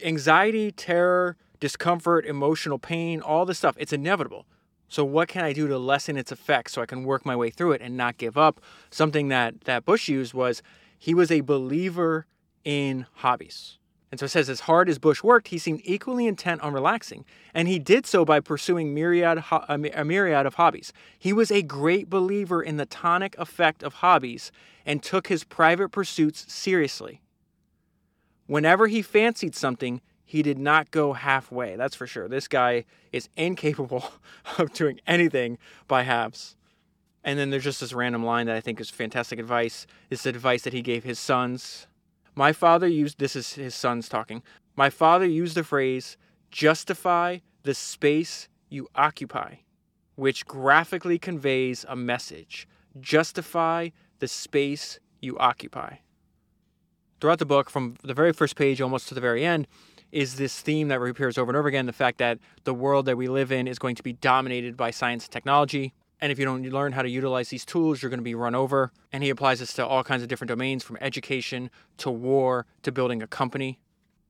[0.00, 4.46] anxiety, terror, discomfort, emotional pain, all this stuff, it's inevitable.
[4.86, 7.50] So what can I do to lessen its effects so I can work my way
[7.50, 8.60] through it and not give up?
[8.90, 10.62] Something that that Bush used was
[10.96, 12.26] he was a believer
[12.64, 13.79] in hobbies.
[14.10, 17.24] And so it says, as hard as Bush worked, he seemed equally intent on relaxing,
[17.54, 20.92] and he did so by pursuing myriad a myriad of hobbies.
[21.16, 24.50] He was a great believer in the tonic effect of hobbies
[24.84, 27.20] and took his private pursuits seriously.
[28.46, 32.26] Whenever he fancied something, he did not go halfway, that's for sure.
[32.26, 34.12] This guy is incapable
[34.58, 36.56] of doing anything by halves.
[37.22, 39.86] And then there's just this random line that I think is fantastic advice.
[40.08, 41.86] It's the advice that he gave his sons
[42.34, 44.42] my father used this is his sons talking.
[44.76, 46.16] My father used the phrase
[46.50, 49.56] justify the space you occupy,
[50.16, 52.66] which graphically conveys a message.
[53.00, 55.96] Justify the space you occupy.
[57.20, 59.66] Throughout the book, from the very first page almost to the very end,
[60.10, 63.16] is this theme that reappears over and over again the fact that the world that
[63.16, 65.92] we live in is going to be dominated by science and technology.
[66.20, 68.54] And if you don't learn how to utilize these tools, you're going to be run
[68.54, 68.92] over.
[69.12, 72.92] And he applies this to all kinds of different domains from education to war to
[72.92, 73.78] building a company.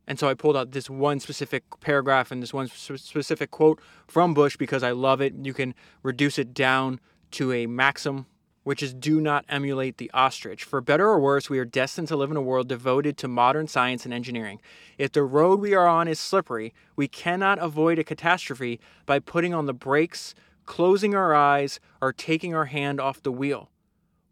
[0.06, 4.34] And so I pulled out this one specific paragraph and this one specific quote from
[4.34, 5.34] Bush because I love it.
[5.42, 7.00] You can reduce it down
[7.32, 8.26] to a maxim,
[8.64, 10.64] which is do not emulate the ostrich.
[10.64, 13.68] For better or worse, we are destined to live in a world devoted to modern
[13.68, 14.60] science and engineering.
[14.98, 19.54] If the road we are on is slippery, we cannot avoid a catastrophe by putting
[19.54, 20.34] on the brakes,
[20.66, 23.70] closing our eyes, or taking our hand off the wheel.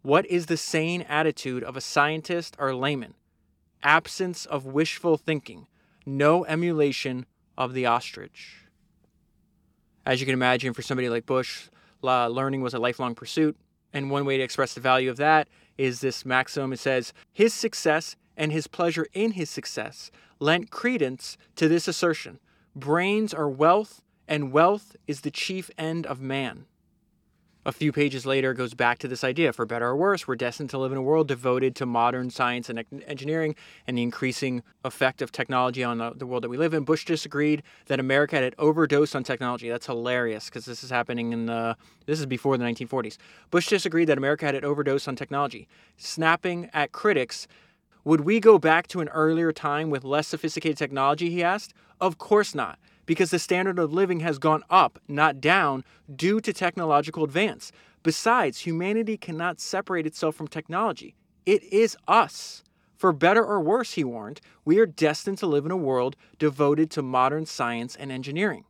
[0.01, 3.15] What is the sane attitude of a scientist or layman?
[3.83, 5.67] Absence of wishful thinking,
[6.05, 7.25] no emulation
[7.57, 8.65] of the ostrich.
[10.05, 11.69] As you can imagine, for somebody like Bush,
[12.01, 13.57] learning was a lifelong pursuit.
[13.91, 16.71] And one way to express the value of that is this maxim.
[16.71, 22.39] It says, His success and his pleasure in his success lent credence to this assertion
[22.75, 26.65] brains are wealth, and wealth is the chief end of man.
[27.65, 30.69] A few pages later, goes back to this idea for better or worse, we're destined
[30.69, 33.53] to live in a world devoted to modern science and engineering
[33.85, 36.83] and the increasing effect of technology on the, world that we live in.
[36.83, 39.67] Bush disagreed that America had overdosed on technology.
[39.67, 43.17] That's hilarious because this is happening in the, this is before the 1940s.
[43.51, 47.47] Bush disagreed that America had overdosed on technology, snapping at critics.
[48.05, 51.29] Would we go back to an earlier time with less sophisticated technology?
[51.29, 51.73] He asked.
[51.99, 55.83] Of course not because the standard of living has gone up, not down,
[56.15, 57.71] due to technological advance.
[58.03, 61.15] Besides, humanity cannot separate itself from technology.
[61.43, 62.63] It is us.
[62.97, 66.91] For better or worse, he warned, we are destined to live in a world devoted
[66.91, 68.65] to modern science and engineering.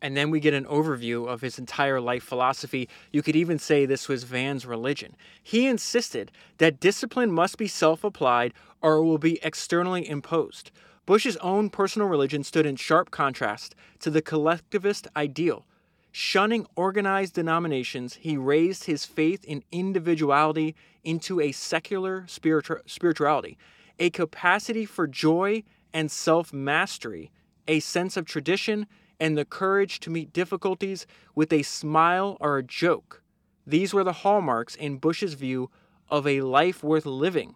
[0.00, 2.88] And then we get an overview of his entire life philosophy.
[3.10, 5.16] You could even say this was Van's religion.
[5.42, 10.70] He insisted that discipline must be self applied or it will be externally imposed.
[11.08, 15.64] Bush's own personal religion stood in sharp contrast to the collectivist ideal.
[16.12, 23.56] Shunning organized denominations, he raised his faith in individuality into a secular spiritu- spirituality,
[23.98, 25.62] a capacity for joy
[25.94, 27.30] and self mastery,
[27.66, 28.86] a sense of tradition,
[29.18, 33.22] and the courage to meet difficulties with a smile or a joke.
[33.66, 35.70] These were the hallmarks in Bush's view
[36.10, 37.54] of a life worth living.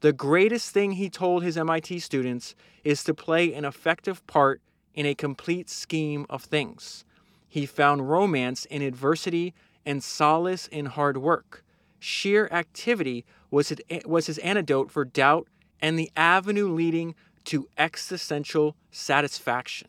[0.00, 2.54] The greatest thing he told his MIT students
[2.84, 4.60] is to play an effective part
[4.94, 7.04] in a complete scheme of things.
[7.48, 9.54] He found romance in adversity
[9.84, 11.64] and solace in hard work.
[11.98, 15.48] Sheer activity was his, antidote for doubt
[15.80, 19.88] and the avenue leading to existential satisfaction.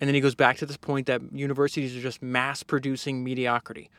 [0.00, 3.90] And then he goes back to this point that universities are just mass producing mediocrity.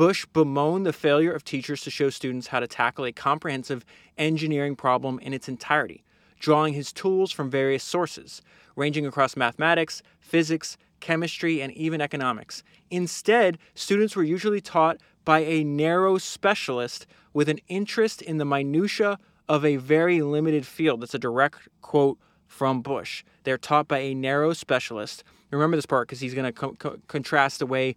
[0.00, 3.84] Bush bemoaned the failure of teachers to show students how to tackle a comprehensive
[4.16, 6.02] engineering problem in its entirety,
[6.38, 8.40] drawing his tools from various sources,
[8.76, 12.62] ranging across mathematics, physics, chemistry, and even economics.
[12.90, 19.18] Instead, students were usually taught by a narrow specialist with an interest in the minutiae
[19.50, 21.02] of a very limited field.
[21.02, 23.22] That's a direct quote from Bush.
[23.44, 25.24] They're taught by a narrow specialist.
[25.50, 27.96] Remember this part because he's going to co- co- contrast the way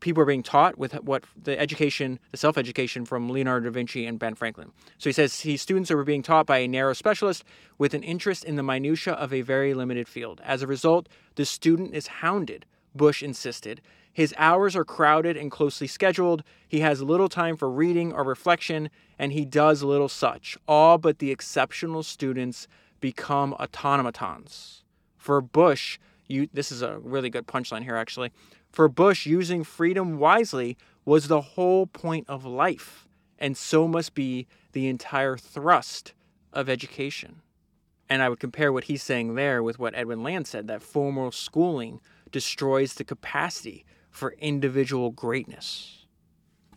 [0.00, 4.06] people are being taught with what the education, the self education from Leonardo da Vinci
[4.06, 4.72] and Ben Franklin.
[4.98, 7.44] So he says his students are being taught by a narrow specialist
[7.78, 10.40] with an interest in the minutiae of a very limited field.
[10.44, 13.80] As a result, the student is hounded, Bush insisted.
[14.12, 16.42] His hours are crowded and closely scheduled.
[16.66, 20.56] He has little time for reading or reflection, and he does little such.
[20.66, 22.66] All but the exceptional students
[23.00, 24.84] become automatons.
[25.18, 28.32] For Bush, you, this is a really good punchline here, actually.
[28.76, 33.08] For Bush, using freedom wisely was the whole point of life,
[33.38, 36.12] and so must be the entire thrust
[36.52, 37.40] of education.
[38.06, 41.32] And I would compare what he's saying there with what Edwin Land said that formal
[41.32, 46.05] schooling destroys the capacity for individual greatness.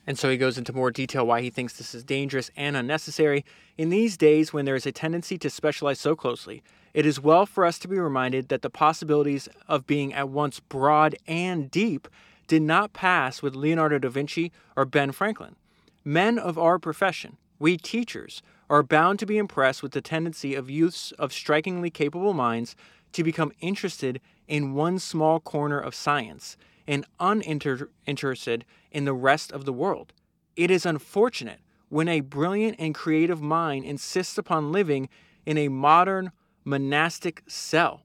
[0.07, 3.45] And so he goes into more detail why he thinks this is dangerous and unnecessary.
[3.77, 7.45] In these days, when there is a tendency to specialize so closely, it is well
[7.45, 12.07] for us to be reminded that the possibilities of being at once broad and deep
[12.47, 15.55] did not pass with Leonardo da Vinci or Ben Franklin.
[16.03, 20.69] Men of our profession, we teachers, are bound to be impressed with the tendency of
[20.69, 22.75] youths of strikingly capable minds
[23.11, 26.57] to become interested in one small corner of science
[26.89, 30.11] and uninterested in the rest of the world.
[30.55, 35.07] It is unfortunate when a brilliant and creative mind insists upon living
[35.45, 36.31] in a modern
[36.65, 38.01] monastic cell.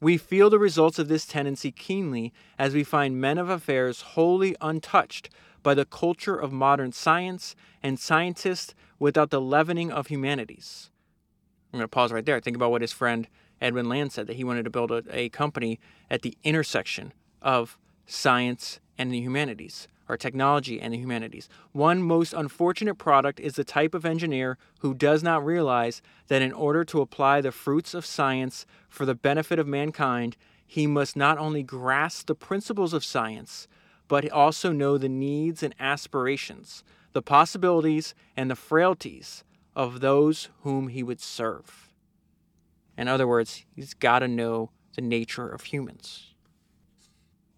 [0.00, 4.56] We feel the results of this tendency keenly as we find men of affairs wholly
[4.60, 5.30] untouched
[5.62, 7.54] by the culture of modern science
[7.84, 10.90] and scientists without the leavening of humanities.
[11.72, 12.40] I'm going to pause right there.
[12.40, 13.28] Think about what his friend
[13.60, 15.78] Edwin Land said that he wanted to build a, a company
[16.10, 17.78] at the intersection of
[18.08, 21.48] science, and the humanities, or technology and the humanities.
[21.72, 26.52] One most unfortunate product is the type of engineer who does not realize that in
[26.52, 31.38] order to apply the fruits of science for the benefit of mankind, he must not
[31.38, 33.68] only grasp the principles of science,
[34.08, 39.44] but also know the needs and aspirations, the possibilities and the frailties
[39.76, 41.92] of those whom he would serve.
[42.96, 46.34] In other words, he's got to know the nature of humans.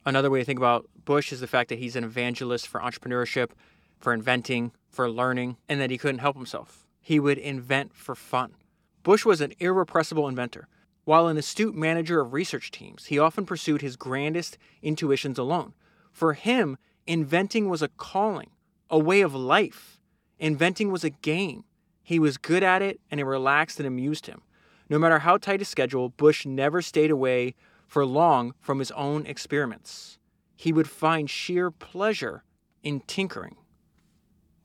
[0.07, 3.51] Another way to think about Bush is the fact that he's an evangelist for entrepreneurship,
[3.99, 6.87] for inventing, for learning, and that he couldn't help himself.
[7.01, 8.55] He would invent for fun.
[9.03, 10.69] Bush was an irrepressible inventor.
[11.05, 15.75] While an astute manager of research teams, he often pursued his grandest intuitions alone.
[16.13, 18.51] For him, inventing was a calling,
[18.89, 19.99] a way of life.
[20.39, 21.65] Inventing was a game.
[22.03, 24.43] He was good at it, and it relaxed and amused him.
[24.89, 27.55] No matter how tight his schedule, Bush never stayed away
[27.90, 30.16] for long from his own experiments.
[30.55, 32.44] He would find sheer pleasure
[32.85, 33.57] in tinkering.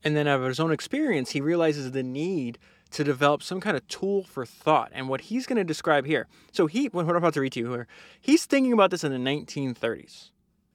[0.04, 2.56] And then, out of his own experience, he realizes the need
[2.92, 4.92] to develop some kind of tool for thought.
[4.94, 7.60] And what he's going to describe here, so he, what I'm about to read to
[7.60, 7.88] you here,
[8.20, 10.30] he's thinking about this in the 1930s.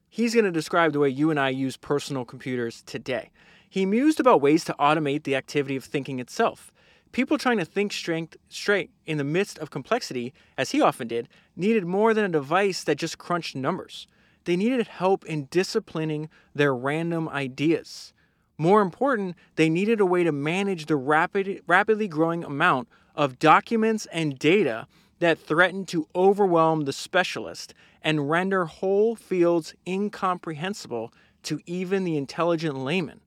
[0.10, 3.32] He's going to describe the way you and I use personal computers today.
[3.70, 6.74] He mused about ways to automate the activity of thinking itself.
[7.12, 11.28] People trying to think straight, straight in the midst of complexity, as he often did,
[11.56, 14.08] needed more than a device that just crunched numbers.
[14.46, 18.14] They needed help in disciplining their random ideas.
[18.58, 24.08] More important, they needed a way to manage the rapid, rapidly growing amount of documents
[24.12, 24.88] and data
[25.20, 32.78] that threatened to overwhelm the specialist and render whole fields incomprehensible to even the intelligent
[32.78, 33.22] layman.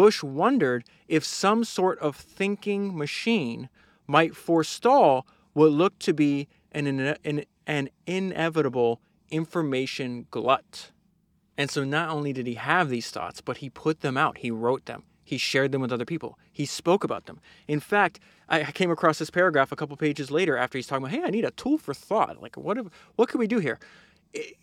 [0.00, 3.68] Bush wondered if some sort of thinking machine
[4.06, 6.86] might forestall what looked to be an,
[7.22, 10.90] an, an inevitable information glut.
[11.58, 14.38] And so not only did he have these thoughts, but he put them out.
[14.38, 15.02] He wrote them.
[15.22, 16.38] He shared them with other people.
[16.50, 17.38] He spoke about them.
[17.68, 21.14] In fact, I came across this paragraph a couple pages later after he's talking about,
[21.14, 22.40] hey, I need a tool for thought.
[22.40, 22.86] Like, what, if,
[23.16, 23.78] what can we do here?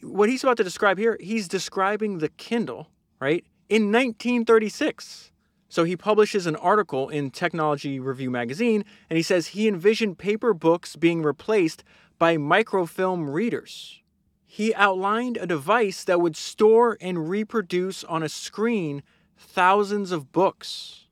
[0.02, 5.32] What he's about to describe here, he's describing the Kindle, right, in 1936.
[5.70, 10.54] So he publishes an article in Technology Review magazine, and he says he envisioned paper
[10.54, 11.84] books being replaced
[12.18, 14.02] by microfilm readers
[14.50, 19.04] he outlined a device that would store and reproduce on a screen
[19.38, 21.06] thousands of books.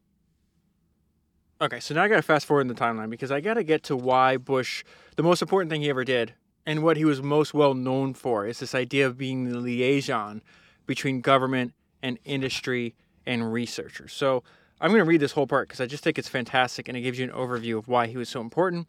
[1.61, 3.95] Okay, so now I gotta fast forward in the timeline because I gotta get to
[3.95, 4.83] why Bush,
[5.17, 6.33] the most important thing he ever did,
[6.65, 10.41] and what he was most well known for, is this idea of being the liaison
[10.87, 11.73] between government
[12.05, 12.93] and industry
[13.25, 14.13] and researchers.
[14.13, 14.43] So
[14.79, 17.17] I'm gonna read this whole part because I just think it's fantastic and it gives
[17.17, 18.87] you an overview of why he was so important.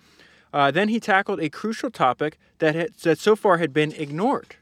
[0.53, 4.57] Uh, then he tackled a crucial topic that, had, that so far had been ignored.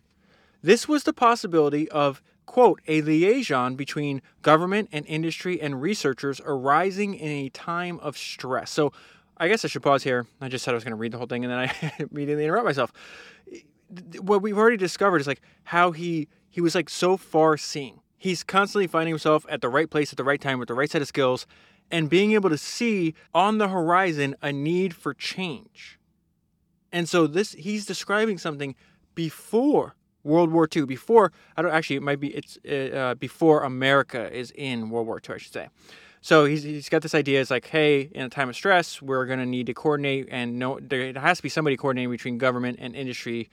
[0.62, 7.14] This was the possibility of, quote, a liaison between government and industry and researchers arising
[7.14, 8.70] in a time of stress.
[8.70, 8.92] So
[9.36, 10.26] I guess I should pause here.
[10.40, 12.44] I just said I was going to read the whole thing and then I immediately
[12.44, 12.92] interrupt myself.
[14.20, 18.00] What we've already discovered is like how he he was like so far seeing.
[18.24, 20.90] He's constantly finding himself at the right place at the right time with the right
[20.90, 21.46] set of skills
[21.90, 25.98] and being able to see on the horizon a need for change.
[26.90, 28.76] And so this he's describing something
[29.14, 33.62] before World War II, before I don't actually it might be it's uh, uh, before
[33.62, 35.68] America is in World War II, I should say.
[36.22, 37.42] So he's, he's got this idea.
[37.42, 40.58] It's like, hey, in a time of stress, we're going to need to coordinate, and
[40.58, 43.50] no, there has to be somebody coordinating between government and industry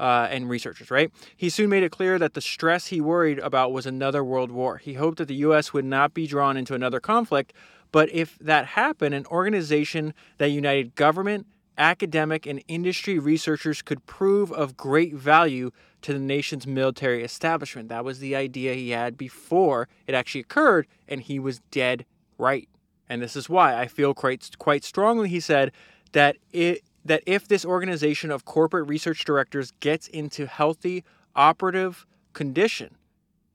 [0.00, 1.12] uh, and researchers, right?
[1.36, 4.78] He soon made it clear that the stress he worried about was another world war.
[4.78, 5.74] He hoped that the U.S.
[5.74, 7.52] would not be drawn into another conflict,
[7.92, 14.50] but if that happened, an organization that united government, academic, and industry researchers could prove
[14.52, 17.90] of great value to the nation's military establishment.
[17.90, 22.06] That was the idea he had before it actually occurred, and he was dead
[22.38, 22.70] right.
[23.06, 25.72] And this is why I feel quite quite strongly, he said,
[26.12, 32.96] that it that if this organization of corporate research directors gets into healthy operative condition,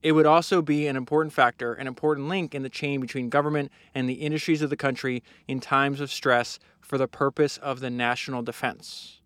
[0.01, 3.71] it would also be an important factor, an important link in the chain between government
[3.93, 7.89] and the industries of the country in times of stress for the purpose of the
[7.89, 9.21] national defense.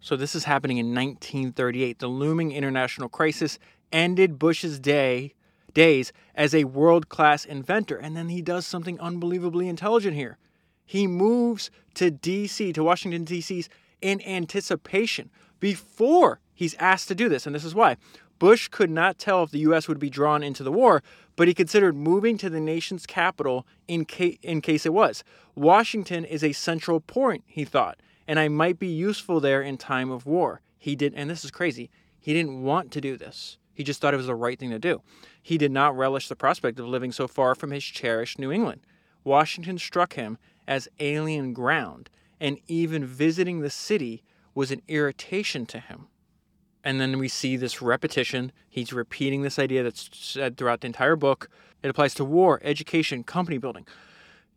[0.00, 1.98] So, this is happening in 1938.
[1.98, 3.58] The looming international crisis
[3.92, 5.34] ended Bush's day
[5.74, 10.38] days as a world-class inventor, and then he does something unbelievably intelligent here.
[10.88, 13.68] He moves to DC, to Washington D.C.'s
[14.00, 15.28] in anticipation
[15.60, 17.98] before he's asked to do this, and this is why.
[18.38, 19.86] Bush could not tell if the U.S.
[19.86, 21.02] would be drawn into the war,
[21.36, 25.24] but he considered moving to the nation's capital in, ca- in case it was.
[25.54, 30.10] Washington is a central point, he thought, and I might be useful there in time
[30.10, 30.62] of war.
[30.78, 33.58] He did, and this is crazy, he didn't want to do this.
[33.74, 35.02] He just thought it was the right thing to do.
[35.42, 38.80] He did not relish the prospect of living so far from his cherished New England.
[39.22, 40.38] Washington struck him
[40.68, 44.22] as alien ground, and even visiting the city
[44.54, 46.06] was an irritation to him.
[46.84, 48.52] And then we see this repetition.
[48.68, 51.50] He's repeating this idea that's said throughout the entire book.
[51.82, 53.86] It applies to war, education, company building.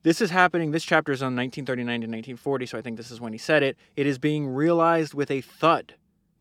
[0.04, 0.72] This is happening.
[0.72, 3.64] This chapter is on 1939 to 1940, so I think this is when he said
[3.64, 3.78] it.
[3.96, 5.96] It is being realized with a thud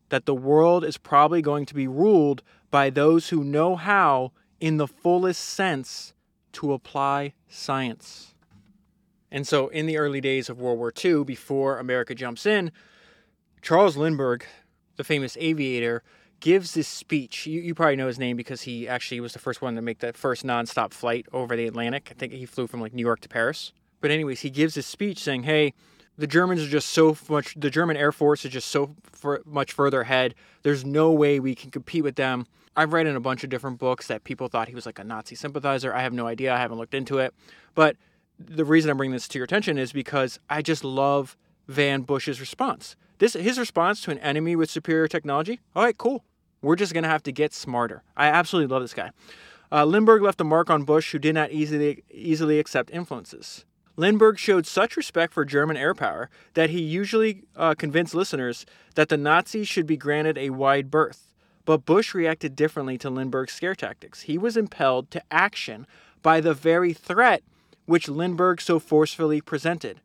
[0.09, 4.77] that the world is probably going to be ruled by those who know how, in
[4.77, 6.13] the fullest sense,
[6.53, 8.33] to apply science.
[9.31, 12.71] And so, in the early days of World War II, before America jumps in,
[13.61, 14.45] Charles Lindbergh,
[14.97, 16.03] the famous aviator,
[16.41, 17.47] gives this speech.
[17.47, 19.99] You, you, probably know his name because he actually was the first one to make
[19.99, 22.09] the first nonstop flight over the Atlantic.
[22.11, 23.71] I think he flew from like New York to Paris.
[24.01, 25.73] But, anyways, he gives this speech saying, Hey,
[26.17, 28.95] the Germans are just so much, the German Air Force is just so
[29.45, 30.35] much further ahead.
[30.63, 32.47] There's no way we can compete with them.
[32.75, 35.03] I've read in a bunch of different books that people thought he was like a
[35.03, 35.93] Nazi sympathizer.
[35.93, 36.53] I have no idea.
[36.53, 37.33] I haven't looked into it.
[37.75, 37.95] But
[38.47, 41.37] the reason I'm bringing this to your attention is because I just love
[41.67, 42.95] Van Bush's response.
[43.19, 45.59] This his response to an enemy with superior technology.
[45.75, 46.23] All right, cool.
[46.61, 48.03] We're just gonna have to get smarter.
[48.17, 49.11] I absolutely love this guy.
[49.71, 53.65] Uh, Lindbergh left a mark on Bush, who did not easily easily accept influences.
[53.97, 58.65] Lindbergh showed such respect for German air power that he usually uh, convinced listeners
[58.95, 61.33] that the Nazis should be granted a wide berth.
[61.65, 64.21] But Bush reacted differently to Lindbergh's scare tactics.
[64.21, 65.85] He was impelled to action
[66.21, 67.43] by the very threat
[67.85, 70.01] which Lindbergh so forcefully presented.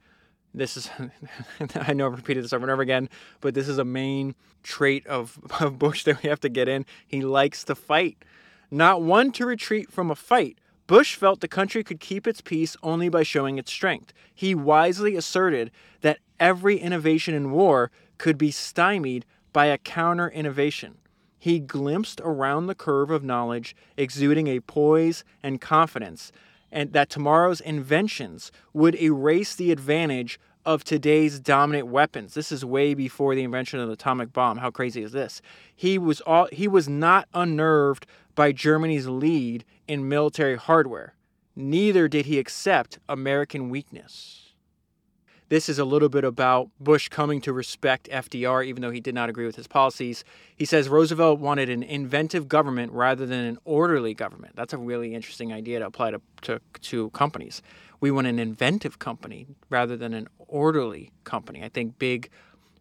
[0.55, 0.91] This is,
[1.75, 3.09] I know I've repeated this over and over again,
[3.41, 6.87] but this is a main trait of, of Bush that we have to get in.
[7.07, 8.25] He likes to fight.
[8.71, 12.77] Not one to retreat from a fight, Bush felt the country could keep its peace
[12.83, 14.13] only by showing its strength.
[14.33, 15.73] He wisely asserted
[16.03, 20.99] that every innovation in war could be stymied by a counter innovation.
[21.39, 26.31] He glimpsed around the curve of knowledge, exuding a poise and confidence,
[26.71, 32.35] and that tomorrow's inventions would erase the advantage of today's dominant weapons.
[32.35, 34.59] This is way before the invention of the atomic bomb.
[34.59, 35.41] How crazy is this?
[35.75, 41.15] He was all he was not unnerved by Germany's lead in military hardware.
[41.55, 44.46] Neither did he accept American weakness.
[45.49, 49.15] This is a little bit about Bush coming to respect FDR, even though he did
[49.15, 50.25] not agree with his policies.
[50.57, 54.57] He says Roosevelt wanted an inventive government rather than an orderly government.
[54.57, 57.63] That's a really interesting idea to apply to, to, to companies.
[58.01, 61.63] We want an inventive company rather than an orderly company.
[61.63, 62.29] I think big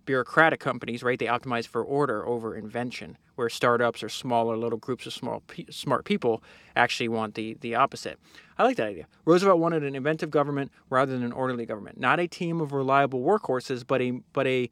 [0.05, 5.05] bureaucratic companies, right, they optimize for order over invention, where startups or smaller little groups
[5.05, 6.43] of small smart people
[6.75, 8.19] actually want the, the opposite.
[8.57, 9.07] I like that idea.
[9.25, 13.21] Roosevelt wanted an inventive government rather than an orderly government, not a team of reliable
[13.21, 14.69] workhorses, but a but a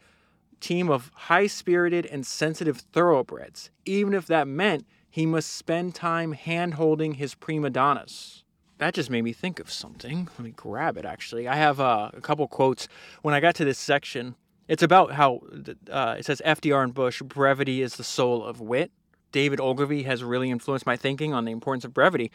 [0.59, 7.15] team of high-spirited and sensitive thoroughbreds, even if that meant he must spend time hand-holding
[7.15, 8.43] his prima donnas
[8.83, 10.27] that just made me think of something.
[10.37, 11.47] Let me grab it actually.
[11.47, 12.87] I have uh, a couple quotes.
[13.21, 14.35] When I got to this section,
[14.67, 15.41] it's about how
[15.89, 18.91] uh, it says FDR and Bush, brevity is the soul of wit.
[19.31, 22.31] David Ogilvy has really influenced my thinking on the importance of brevity.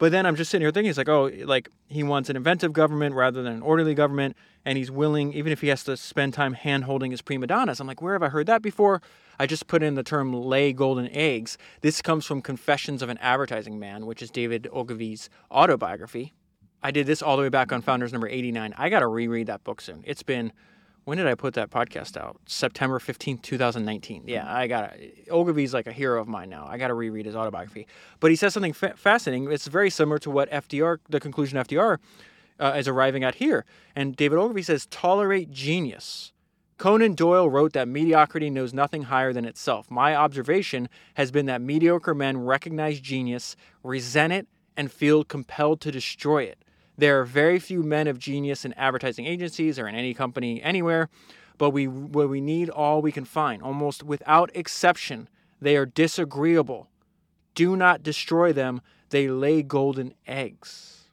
[0.00, 2.72] But then I'm just sitting here thinking, he's like, oh, like he wants an inventive
[2.72, 6.32] government rather than an orderly government, and he's willing, even if he has to spend
[6.32, 7.80] time hand holding his prima donnas.
[7.80, 9.02] I'm like, where have I heard that before?
[9.38, 11.58] I just put in the term lay golden eggs.
[11.82, 16.32] This comes from Confessions of an Advertising Man, which is David Ogilvy's autobiography.
[16.82, 18.72] I did this all the way back on Founders number 89.
[18.78, 20.02] I got to reread that book soon.
[20.06, 20.50] It's been
[21.10, 22.36] when did I put that podcast out?
[22.46, 24.28] September 15th, 2019.
[24.28, 25.26] Yeah, I got it.
[25.28, 26.68] Ogilvy's like a hero of mine now.
[26.70, 27.88] I got to reread his autobiography.
[28.20, 29.50] But he says something fa- fascinating.
[29.50, 31.98] It's very similar to what FDR, the conclusion FDR
[32.60, 33.64] uh, is arriving at here.
[33.96, 36.32] And David Ogilvy says, tolerate genius.
[36.78, 39.90] Conan Doyle wrote that mediocrity knows nothing higher than itself.
[39.90, 44.46] My observation has been that mediocre men recognize genius, resent it,
[44.76, 46.64] and feel compelled to destroy it.
[47.00, 51.08] There are very few men of genius in advertising agencies or in any company anywhere,
[51.56, 53.62] but we, we need all we can find.
[53.62, 55.30] Almost without exception,
[55.62, 56.90] they are disagreeable.
[57.54, 61.04] Do not destroy them, they lay golden eggs.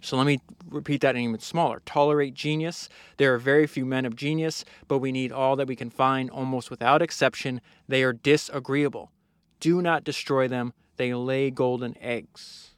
[0.00, 0.38] So let me
[0.68, 1.82] repeat that even smaller.
[1.84, 2.88] Tolerate genius.
[3.16, 6.30] There are very few men of genius, but we need all that we can find
[6.30, 7.60] almost without exception.
[7.88, 9.10] They are disagreeable.
[9.58, 10.72] Do not destroy them.
[10.98, 12.75] They lay golden eggs.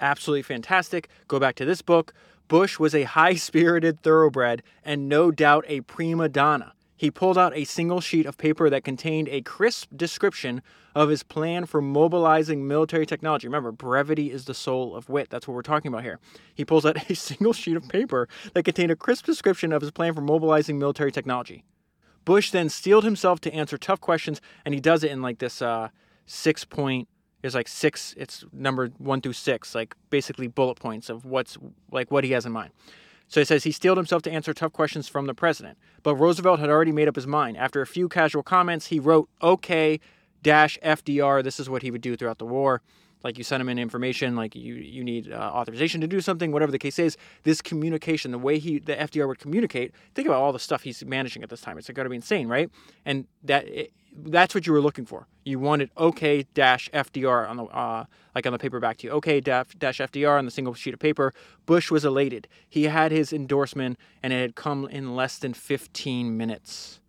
[0.00, 1.08] Absolutely fantastic.
[1.28, 2.12] Go back to this book.
[2.48, 6.72] Bush was a high spirited thoroughbred and no doubt a prima donna.
[6.96, 10.60] He pulled out a single sheet of paper that contained a crisp description
[10.94, 13.48] of his plan for mobilizing military technology.
[13.48, 15.30] Remember, brevity is the soul of wit.
[15.30, 16.18] That's what we're talking about here.
[16.54, 19.90] He pulls out a single sheet of paper that contained a crisp description of his
[19.90, 21.64] plan for mobilizing military technology.
[22.26, 25.62] Bush then steeled himself to answer tough questions, and he does it in like this.
[25.62, 25.88] Uh,
[26.30, 27.08] six point.
[27.40, 28.14] There's like six.
[28.16, 31.56] It's number one through six, like basically bullet points of what's
[31.90, 32.72] like what he has in mind.
[33.28, 35.78] So he says he steeled himself to answer tough questions from the president.
[36.02, 37.56] But Roosevelt had already made up his mind.
[37.56, 40.00] After a few casual comments, he wrote, "Okay,
[40.42, 42.82] dash FDR." This is what he would do throughout the war
[43.22, 46.52] like you send him in information like you you need uh, authorization to do something
[46.52, 50.40] whatever the case is this communication the way he the fdr would communicate think about
[50.40, 51.78] all the stuff he's managing at this time.
[51.78, 52.70] It's got to be insane right?
[53.04, 55.28] And that it, that's what you were looking for.
[55.44, 58.04] You wanted okay dash fdr on the uh,
[58.34, 59.40] like on the paper back to you.
[59.40, 61.32] Dash, dash fdr on the single sheet of paper.
[61.66, 62.48] Bush was elated.
[62.68, 66.99] He had his endorsement and it had come in less than 15 minutes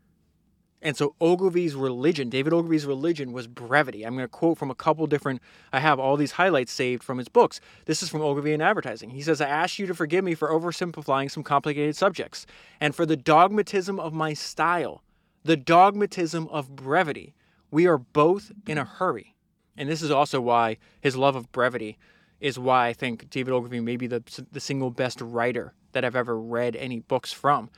[0.82, 4.03] and so Ogilvy's religion, David Ogilvy's religion was brevity.
[4.03, 7.19] I'm going to quote from a couple different, I have all these highlights saved from
[7.19, 7.61] his books.
[7.86, 9.11] This is from Ogilvy on Advertising.
[9.11, 12.47] He says, I ask you to forgive me for oversimplifying some complicated subjects
[12.79, 15.03] and for the dogmatism of my style,
[15.43, 17.36] the dogmatism of brevity.
[17.69, 19.36] We are both in a hurry.
[19.77, 21.97] And this is also why his love of brevity
[22.39, 26.15] is why I think David Ogilvy may be the, the single best writer that I've
[26.15, 27.69] ever read any books from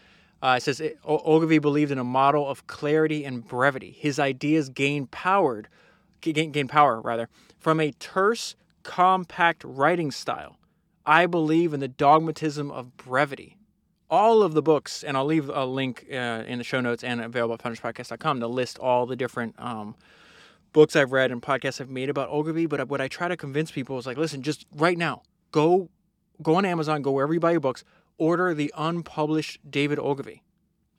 [0.44, 3.92] uh, it says Ogilvy believed in a model of clarity and brevity.
[3.92, 5.70] His ideas gained powered,
[6.20, 10.58] gain, gain power rather, from a terse, compact writing style.
[11.06, 13.56] I believe in the dogmatism of brevity.
[14.10, 17.22] All of the books, and I'll leave a link uh, in the show notes and
[17.22, 19.96] available at founderspodcast.com to list all the different um,
[20.74, 22.66] books I've read and podcasts I've made about Ogilvy.
[22.66, 25.90] But what I try to convince people is like, listen, just right now, go
[26.42, 27.84] go on Amazon, go wherever you buy your books,
[28.18, 30.44] order the unpublished David Ogilvy.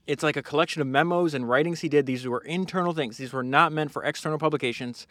[0.07, 2.07] It's like a collection of memos and writings he did.
[2.07, 3.17] These were internal things.
[3.17, 5.07] These were not meant for external publications.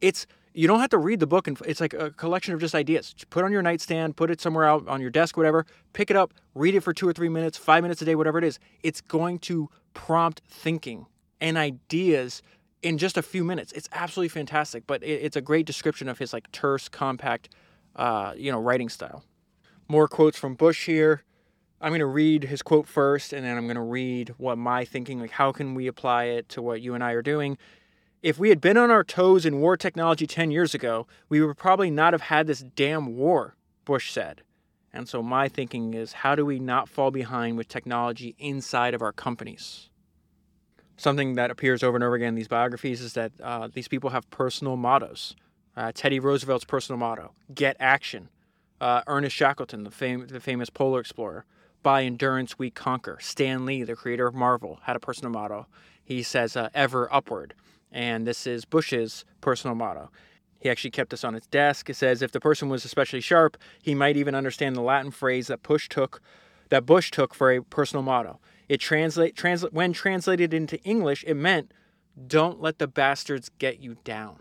[0.00, 2.74] It's you don't have to read the book and it's like a collection of just
[2.74, 3.12] ideas.
[3.12, 5.66] Just put on your nightstand, put it somewhere out on your desk, whatever.
[5.92, 8.38] Pick it up, read it for two or three minutes, five minutes a day, whatever
[8.38, 8.58] it is.
[8.82, 11.06] It's going to prompt thinking
[11.40, 12.40] and ideas
[12.82, 13.72] in just a few minutes.
[13.72, 14.86] It's absolutely fantastic.
[14.86, 17.50] But it's a great description of his like terse, compact,
[17.96, 19.24] uh, you know, writing style.
[19.88, 21.22] More quotes from Bush here.
[21.80, 24.84] I'm going to read his quote first, and then I'm going to read what my
[24.84, 27.58] thinking, like how can we apply it to what you and I are doing.
[28.22, 31.58] If we had been on our toes in war technology 10 years ago, we would
[31.58, 34.42] probably not have had this damn war, Bush said.
[34.92, 39.02] And so my thinking is how do we not fall behind with technology inside of
[39.02, 39.90] our companies?
[40.96, 44.10] Something that appears over and over again in these biographies is that uh, these people
[44.10, 45.36] have personal mottos.
[45.76, 48.30] Uh, Teddy Roosevelt's personal motto get action.
[48.80, 51.44] Uh, Ernest Shackleton, the, fam- the famous polar explorer,
[51.86, 53.16] by endurance we conquer.
[53.20, 55.68] Stan Lee, the creator of Marvel, had a personal motto.
[56.02, 57.54] He says, uh, ever upward.
[57.92, 60.10] And this is Bush's personal motto.
[60.58, 61.88] He actually kept this on his desk.
[61.88, 65.46] It says, if the person was especially sharp, he might even understand the Latin phrase
[65.46, 66.20] that Bush took,
[66.70, 68.40] that Bush took for a personal motto.
[68.68, 71.70] It translate, translate when translated into English, it meant,
[72.26, 74.40] "Don't let the bastards get you down."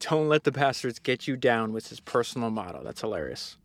[0.00, 2.82] Don't let the bastards get you down was his personal motto.
[2.82, 3.58] That's hilarious.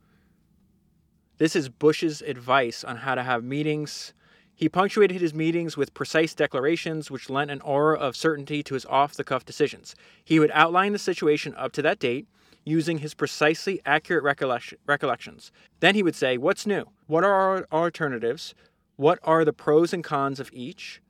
[1.37, 4.13] This is Bush's advice on how to have meetings.
[4.55, 8.85] He punctuated his meetings with precise declarations which lent an aura of certainty to his
[8.85, 9.95] off the cuff decisions.
[10.23, 12.25] He would outline the situation up to that date
[12.63, 15.51] using his precisely accurate recollections.
[15.81, 16.85] Then he would say, What's new?
[17.07, 18.55] What are our alternatives?
[18.95, 21.01] What are the pros and cons of each?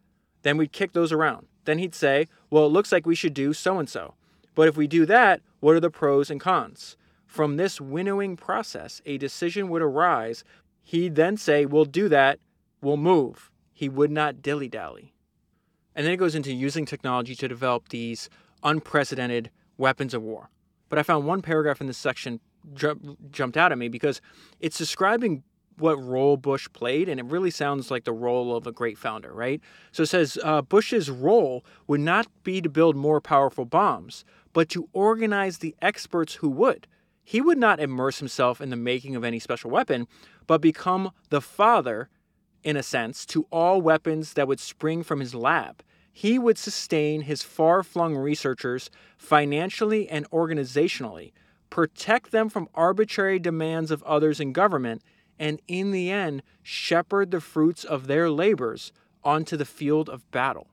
[0.42, 1.46] Then we'd kick those around.
[1.66, 4.16] Then he'd say, Well, it looks like we should do so and so.
[4.56, 6.98] But if we do that, what are the pros and cons?
[7.36, 10.46] From this winnowing process, a decision would arise.
[10.82, 12.40] He'd then say, We'll do that,
[12.82, 13.52] we'll move.
[13.74, 15.14] He would not dilly dally.
[15.94, 18.30] And then it goes into using technology to develop these
[18.64, 20.50] unprecedented weapons of war.
[20.88, 22.40] But I found one paragraph in this section
[22.74, 24.22] jumped out at me because
[24.62, 25.44] it's describing
[25.78, 29.34] what role Bush played, and it really sounds like the role of a great founder,
[29.34, 29.60] right?
[29.92, 34.24] So it says uh, Bush's role would not be to build more powerful bombs,
[34.54, 36.88] but to organize the experts who would
[37.26, 40.08] he would not immerse himself in the making of any special weapon,
[40.46, 42.08] but become the father,
[42.64, 45.82] in a sense, to all weapons that would spring from his lab.
[46.14, 51.34] He would sustain his far flung researchers financially and organizationally,
[51.72, 55.02] protect them from arbitrary demands of others in government,
[55.40, 60.68] and in the end, shepherd the fruits of their labors onto the field of battle.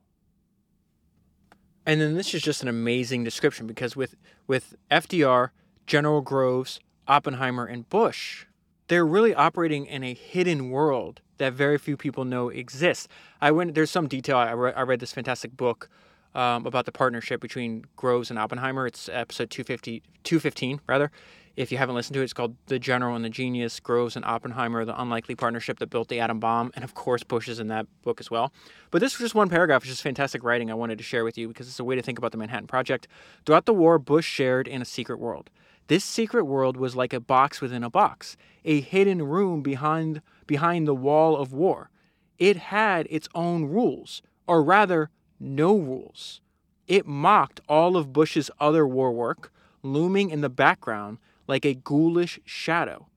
[1.86, 5.48] And then this is just an amazing description because with, with FDR,
[5.87, 8.47] General Groves, Oppenheimer, and Bush,
[8.89, 13.09] they're really operating in a hidden world that very few people know exists.
[13.41, 14.37] I went there's some detail.
[14.37, 15.89] I read, I read this fantastic book
[16.35, 18.87] um, about the partnership between Groves and Oppenheimer.
[18.87, 21.11] It's episode 250, 215, rather.
[21.55, 24.24] If you haven't listened to it, it's called The General and the Genius, Groves and
[24.24, 26.70] Oppenheimer, the unlikely partnership that built the atom bomb.
[26.74, 28.53] And of course, Bush is in that book as well.
[28.91, 29.83] But this was just one paragraph.
[29.83, 32.01] It's just fantastic writing I wanted to share with you because it's a way to
[32.01, 33.07] think about the Manhattan Project.
[33.45, 35.51] Throughout the war, Bush shared in a secret world.
[35.89, 40.87] This secret world was like a box within a box, a hidden room behind, behind
[40.87, 41.91] the wall of war.
[42.39, 46.41] It had its own rules, or rather, no rules.
[46.87, 49.53] It mocked all of Bush's other war work,
[49.83, 53.09] looming in the background like a ghoulish shadow.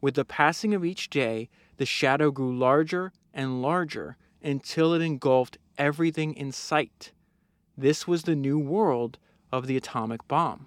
[0.00, 5.58] With the passing of each day, the shadow grew larger and larger until it engulfed
[5.78, 7.12] everything in sight.
[7.76, 9.18] This was the new world
[9.50, 10.66] of the atomic bomb.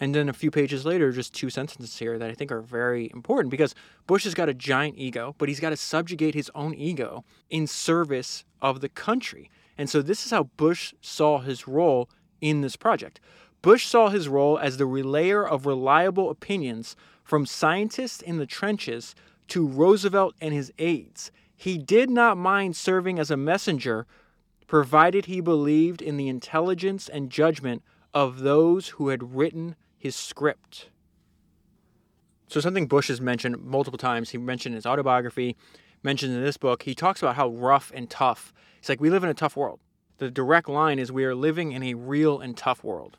[0.00, 3.10] And then a few pages later, just two sentences here that I think are very
[3.12, 3.74] important because
[4.06, 7.66] Bush has got a giant ego, but he's got to subjugate his own ego in
[7.66, 9.50] service of the country.
[9.78, 12.08] And so this is how Bush saw his role
[12.40, 13.20] in this project.
[13.62, 19.14] Bush saw his role as the relayer of reliable opinions from scientists in the trenches
[19.48, 21.30] to Roosevelt and his aides.
[21.56, 24.06] He did not mind serving as a messenger,
[24.66, 27.82] provided he believed in the intelligence and judgment
[28.12, 30.90] of those who had written his script.
[32.46, 35.56] So, something Bush has mentioned multiple times, he mentioned in his autobiography,
[36.02, 38.52] mentioned in this book, he talks about how rough and tough.
[38.78, 39.80] He's like, we live in a tough world.
[40.18, 43.16] The direct line is we are living in a real and tough world.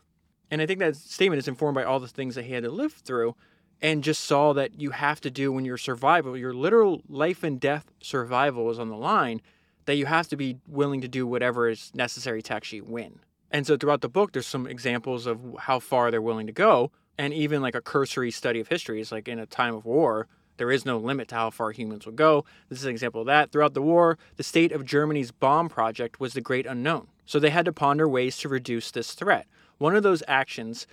[0.52, 2.70] And I think that statement is informed by all the things that he had to
[2.70, 3.36] live through
[3.82, 7.60] and just saw that you have to do when your survival, your literal life and
[7.60, 9.42] death survival is on the line,
[9.86, 13.22] that you have to be willing to do whatever is necessary to actually win.
[13.52, 16.91] And so throughout the book, there's some examples of how far they're willing to go.
[17.18, 20.28] And even like a cursory study of history is like in a time of war,
[20.58, 22.46] there is no limit to how far humans will go.
[22.70, 23.52] This is an example of that.
[23.52, 27.08] Throughout the war, the state of Germany's bomb project was the great unknown.
[27.26, 29.48] So they had to ponder ways to reduce this threat.
[29.78, 30.88] One of those actions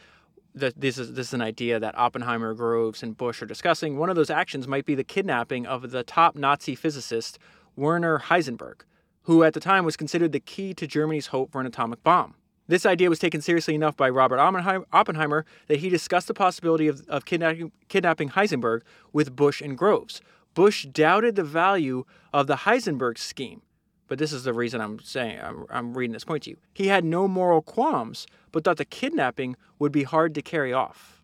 [0.54, 3.96] that this is this is an idea that Oppenheimer, Groves, and Bush are discussing.
[3.96, 7.38] One of those actions might be the kidnapping of the top Nazi physicist
[7.74, 8.82] Werner Heisenberg,
[9.22, 12.34] who at the time was considered the key to Germany's hope for an atomic bomb.
[12.72, 17.06] This idea was taken seriously enough by Robert Oppenheimer that he discussed the possibility of,
[17.06, 18.80] of kidnapping, kidnapping Heisenberg
[19.12, 20.22] with Bush and Groves.
[20.54, 23.60] Bush doubted the value of the Heisenberg scheme,
[24.08, 26.56] but this is the reason I'm saying I'm, I'm reading this point to you.
[26.72, 31.22] He had no moral qualms, but thought the kidnapping would be hard to carry off.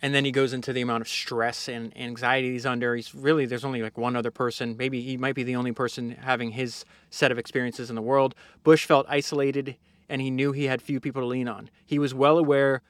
[0.00, 2.96] And then he goes into the amount of stress and anxiety he's under.
[2.96, 4.78] He's really there's only like one other person.
[4.78, 8.34] Maybe he might be the only person having his set of experiences in the world.
[8.62, 9.76] Bush felt isolated
[10.08, 11.70] and he knew he had few people to lean on.
[11.84, 12.82] He was well aware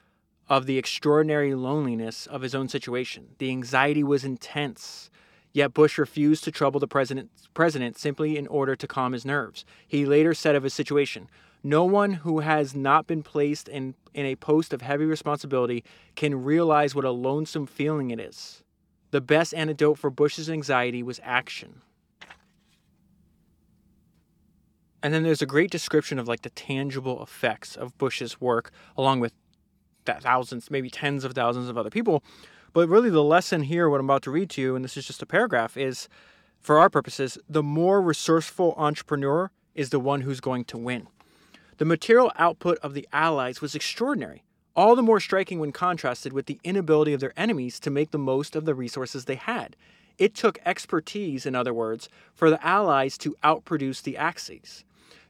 [0.47, 3.35] of the extraordinary loneliness of his own situation.
[3.39, 5.09] The anxiety was intense.
[5.53, 9.65] Yet Bush refused to trouble the president, president simply in order to calm his nerves.
[9.87, 11.29] He later said of his situation,
[11.63, 15.83] no one who has not been placed in, in a post of heavy responsibility
[16.15, 18.63] can realize what a lonesome feeling it is.
[19.09, 21.81] The best antidote for Bush's anxiety was action.
[25.05, 29.19] And then there's a great description of like the tangible effects of Bush's work, along
[29.19, 29.33] with
[30.05, 32.23] that thousands, maybe tens of thousands of other people.
[32.73, 35.05] But really, the lesson here, what I'm about to read to you, and this is
[35.05, 36.09] just a paragraph, is
[36.59, 41.05] for our purposes, the more resourceful entrepreneur is the one who's going to win.
[41.77, 44.43] The material output of the Allies was extraordinary,
[44.75, 48.17] all the more striking when contrasted with the inability of their enemies to make the
[48.17, 49.75] most of the resources they had.
[50.17, 54.83] It took expertise, in other words, for the Allies to outproduce the Axis.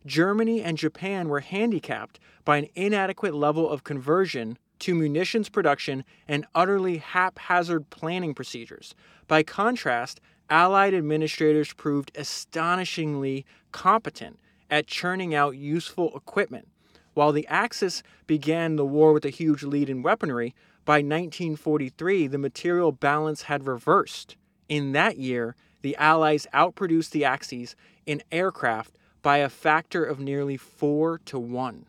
[0.06, 6.46] Germany and Japan were handicapped by an inadequate level of conversion to munitions production and
[6.54, 8.94] utterly haphazard planning procedures.
[9.28, 14.40] By contrast, Allied administrators proved astonishingly competent
[14.70, 16.68] at churning out useful equipment.
[17.14, 20.54] While the Axis began the war with a huge lead in weaponry,
[20.84, 24.36] by 1943 the material balance had reversed.
[24.70, 27.76] In that year, the Allies outproduced the Axis
[28.06, 31.88] in aircraft by a factor of nearly four to one.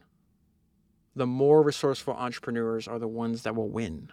[1.15, 4.11] The more resourceful entrepreneurs are the ones that will win.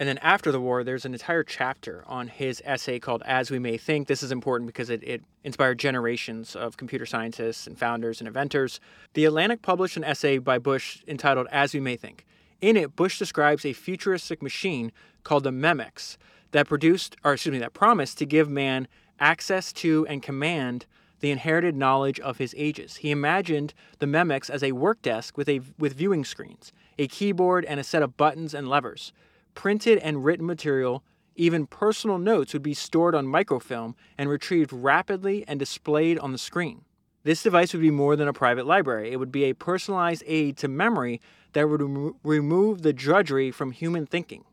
[0.00, 3.60] And then after the war, there's an entire chapter on his essay called As We
[3.60, 4.08] May Think.
[4.08, 8.80] This is important because it, it, inspired generations of computer scientists and founders and inventors.
[9.12, 12.26] The Atlantic published an essay by Bush entitled As We May Think.
[12.60, 14.90] In it, Bush describes a futuristic machine
[15.22, 16.16] called the Memex
[16.50, 18.88] that produced, or excuse me, that promised to give man
[19.20, 20.86] access to and command
[21.24, 22.96] the inherited knowledge of his ages.
[22.96, 27.64] He imagined the Memex as a work desk with, a, with viewing screens, a keyboard,
[27.64, 29.10] and a set of buttons and levers.
[29.54, 31.02] Printed and written material,
[31.34, 36.36] even personal notes, would be stored on microfilm and retrieved rapidly and displayed on the
[36.36, 36.84] screen.
[37.22, 39.10] This device would be more than a private library.
[39.10, 41.22] It would be a personalized aid to memory
[41.54, 44.44] that would remo- remove the drudgery from human thinking.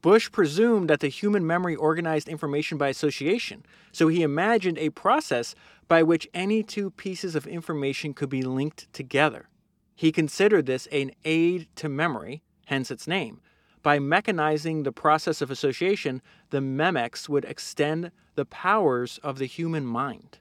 [0.00, 5.54] Bush presumed that the human memory organized information by association, so he imagined a process
[5.88, 9.48] by which any two pieces of information could be linked together.
[9.96, 13.40] He considered this an aid to memory, hence its name.
[13.82, 19.84] By mechanizing the process of association, the memex would extend the powers of the human
[19.84, 20.38] mind.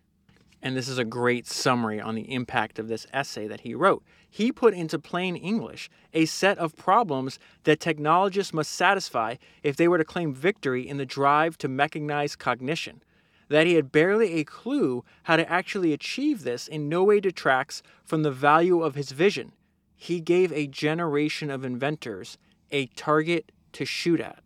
[0.62, 4.04] And this is a great summary on the impact of this essay that he wrote.
[4.30, 9.88] He put into plain English a set of problems that technologists must satisfy if they
[9.88, 13.04] were to claim victory in the drive to mechanize cognition.
[13.50, 17.82] That he had barely a clue how to actually achieve this in no way detracts
[18.04, 19.54] from the value of his vision.
[19.96, 22.38] He gave a generation of inventors
[22.72, 24.40] a target to shoot at.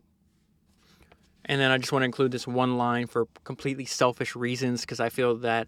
[1.46, 5.00] And then I just want to include this one line for completely selfish reasons because
[5.00, 5.68] I feel that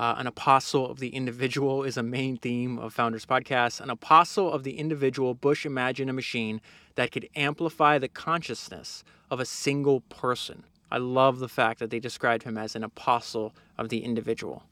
[0.00, 3.82] uh, an apostle of the individual is a main theme of Founders Podcast.
[3.82, 6.62] An apostle of the individual, Bush imagined a machine
[6.94, 10.64] that could amplify the consciousness of a single person.
[10.90, 14.62] I love the fact that they described him as an apostle of the individual.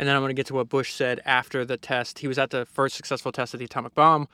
[0.00, 2.18] And then I'm going to get to what Bush said after the test.
[2.18, 4.26] He was at the first successful test of the atomic bomb.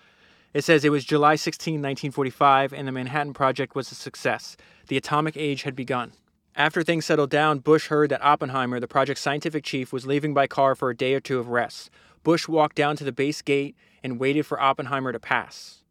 [0.55, 4.57] It says it was July 16, 1945, and the Manhattan Project was a success.
[4.89, 6.13] The atomic age had begun.
[6.57, 10.47] After things settled down, Bush heard that Oppenheimer, the project's scientific chief, was leaving by
[10.47, 11.91] car for a day or two of rest.
[12.23, 13.75] Bush walked down to the base gate
[14.05, 15.83] and waited for Oppenheimer to pass.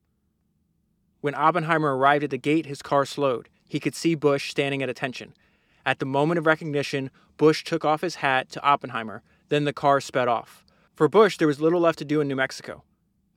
[1.20, 3.50] When Oppenheimer arrived at the gate, his car slowed.
[3.68, 5.34] He could see Bush standing at attention.
[5.86, 9.22] At the moment of recognition, Bush took off his hat to Oppenheimer.
[9.50, 10.64] Then the car sped off.
[10.96, 12.84] For Bush, there was little left to do in New Mexico.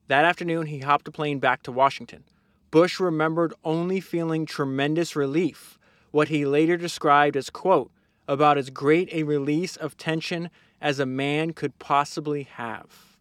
[0.07, 2.23] That afternoon, he hopped a plane back to Washington.
[2.71, 5.76] Bush remembered only feeling tremendous relief
[6.11, 7.91] what he later described as, quote,
[8.29, 10.51] about as great a release of tension
[10.81, 13.17] as a man could possibly have.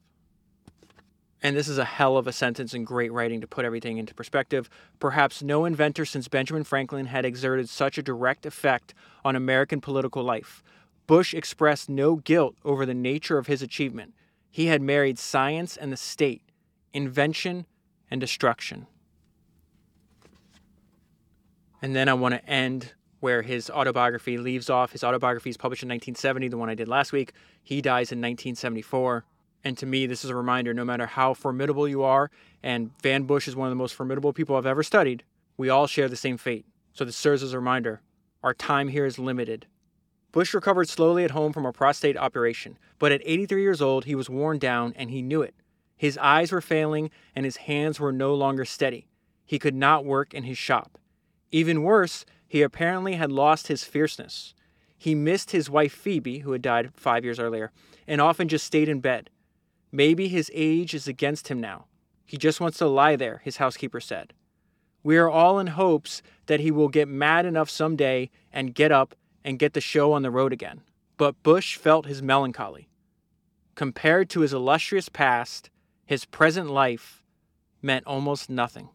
[1.42, 4.16] And this is a hell of a sentence and great writing to put everything into
[4.16, 4.68] perspective.
[5.00, 10.24] Perhaps no inventor since Benjamin Franklin had exerted such a direct effect on American political
[10.24, 10.64] life.
[11.06, 14.16] Bush expressed no guilt over the nature of his achievement.
[14.50, 16.42] He had married science and the state,
[16.94, 17.68] invention
[18.10, 18.88] and destruction.
[21.86, 24.92] And then I want to end where his autobiography leaves off.
[24.92, 27.32] His autobiography is published in 1970, the one I did last week.
[27.62, 29.24] He dies in 1974.
[29.64, 32.32] And to me, this is a reminder no matter how formidable you are,
[32.64, 35.26] and Van Bush is one of the most formidable people I've ever studied,
[35.58, 36.66] we all share the same fate.
[36.94, 38.02] So this serves as a reminder
[38.42, 39.68] our time here is limited.
[40.32, 44.16] Bush recovered slowly at home from a prostate operation, but at 83 years old, he
[44.16, 45.54] was worn down and he knew it.
[45.96, 49.06] His eyes were failing and his hands were no longer steady.
[49.46, 50.98] He could not work in his shop.
[51.56, 54.54] Even worse, he apparently had lost his fierceness.
[54.98, 57.72] He missed his wife Phoebe, who had died five years earlier,
[58.06, 59.30] and often just stayed in bed.
[59.90, 61.86] Maybe his age is against him now.
[62.26, 64.34] He just wants to lie there, his housekeeper said.
[65.02, 69.16] We are all in hopes that he will get mad enough someday and get up
[69.46, 70.82] and get the show on the road again.
[71.16, 72.90] But Bush felt his melancholy.
[73.76, 75.70] Compared to his illustrious past,
[76.06, 77.24] his present life
[77.82, 78.90] meant almost nothing.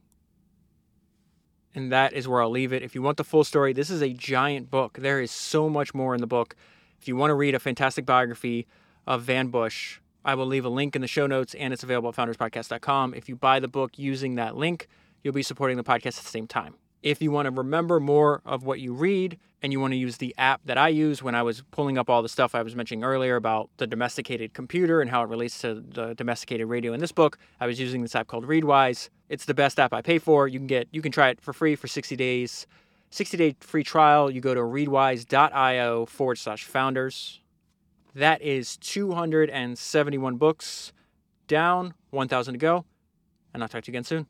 [1.75, 2.83] And that is where I'll leave it.
[2.83, 4.99] If you want the full story, this is a giant book.
[5.01, 6.57] There is so much more in the book.
[7.01, 8.67] If you want to read a fantastic biography
[9.07, 12.11] of Van Bush, I will leave a link in the show notes and it's available
[12.11, 13.15] at founderspodcast.com.
[13.15, 14.89] If you buy the book using that link,
[15.23, 16.75] you'll be supporting the podcast at the same time.
[17.03, 20.19] If you want to remember more of what you read and you want to use
[20.19, 22.77] the app that I use when I was pulling up all the stuff I was
[22.77, 27.01] mentioning earlier about the domesticated computer and how it relates to the domesticated radio in
[27.01, 29.09] this book, I was using this app called Readwise.
[29.29, 30.49] It's the best app I pay for.
[30.49, 32.67] You can get you can try it for free for 60 days.
[33.11, 34.31] 60 day free trial.
[34.31, 37.41] You go to readwise.io forward slash founders.
[38.15, 40.93] That is 271 books
[41.47, 42.85] down, 1,000 to go.
[43.55, 44.27] And I'll talk to you again soon.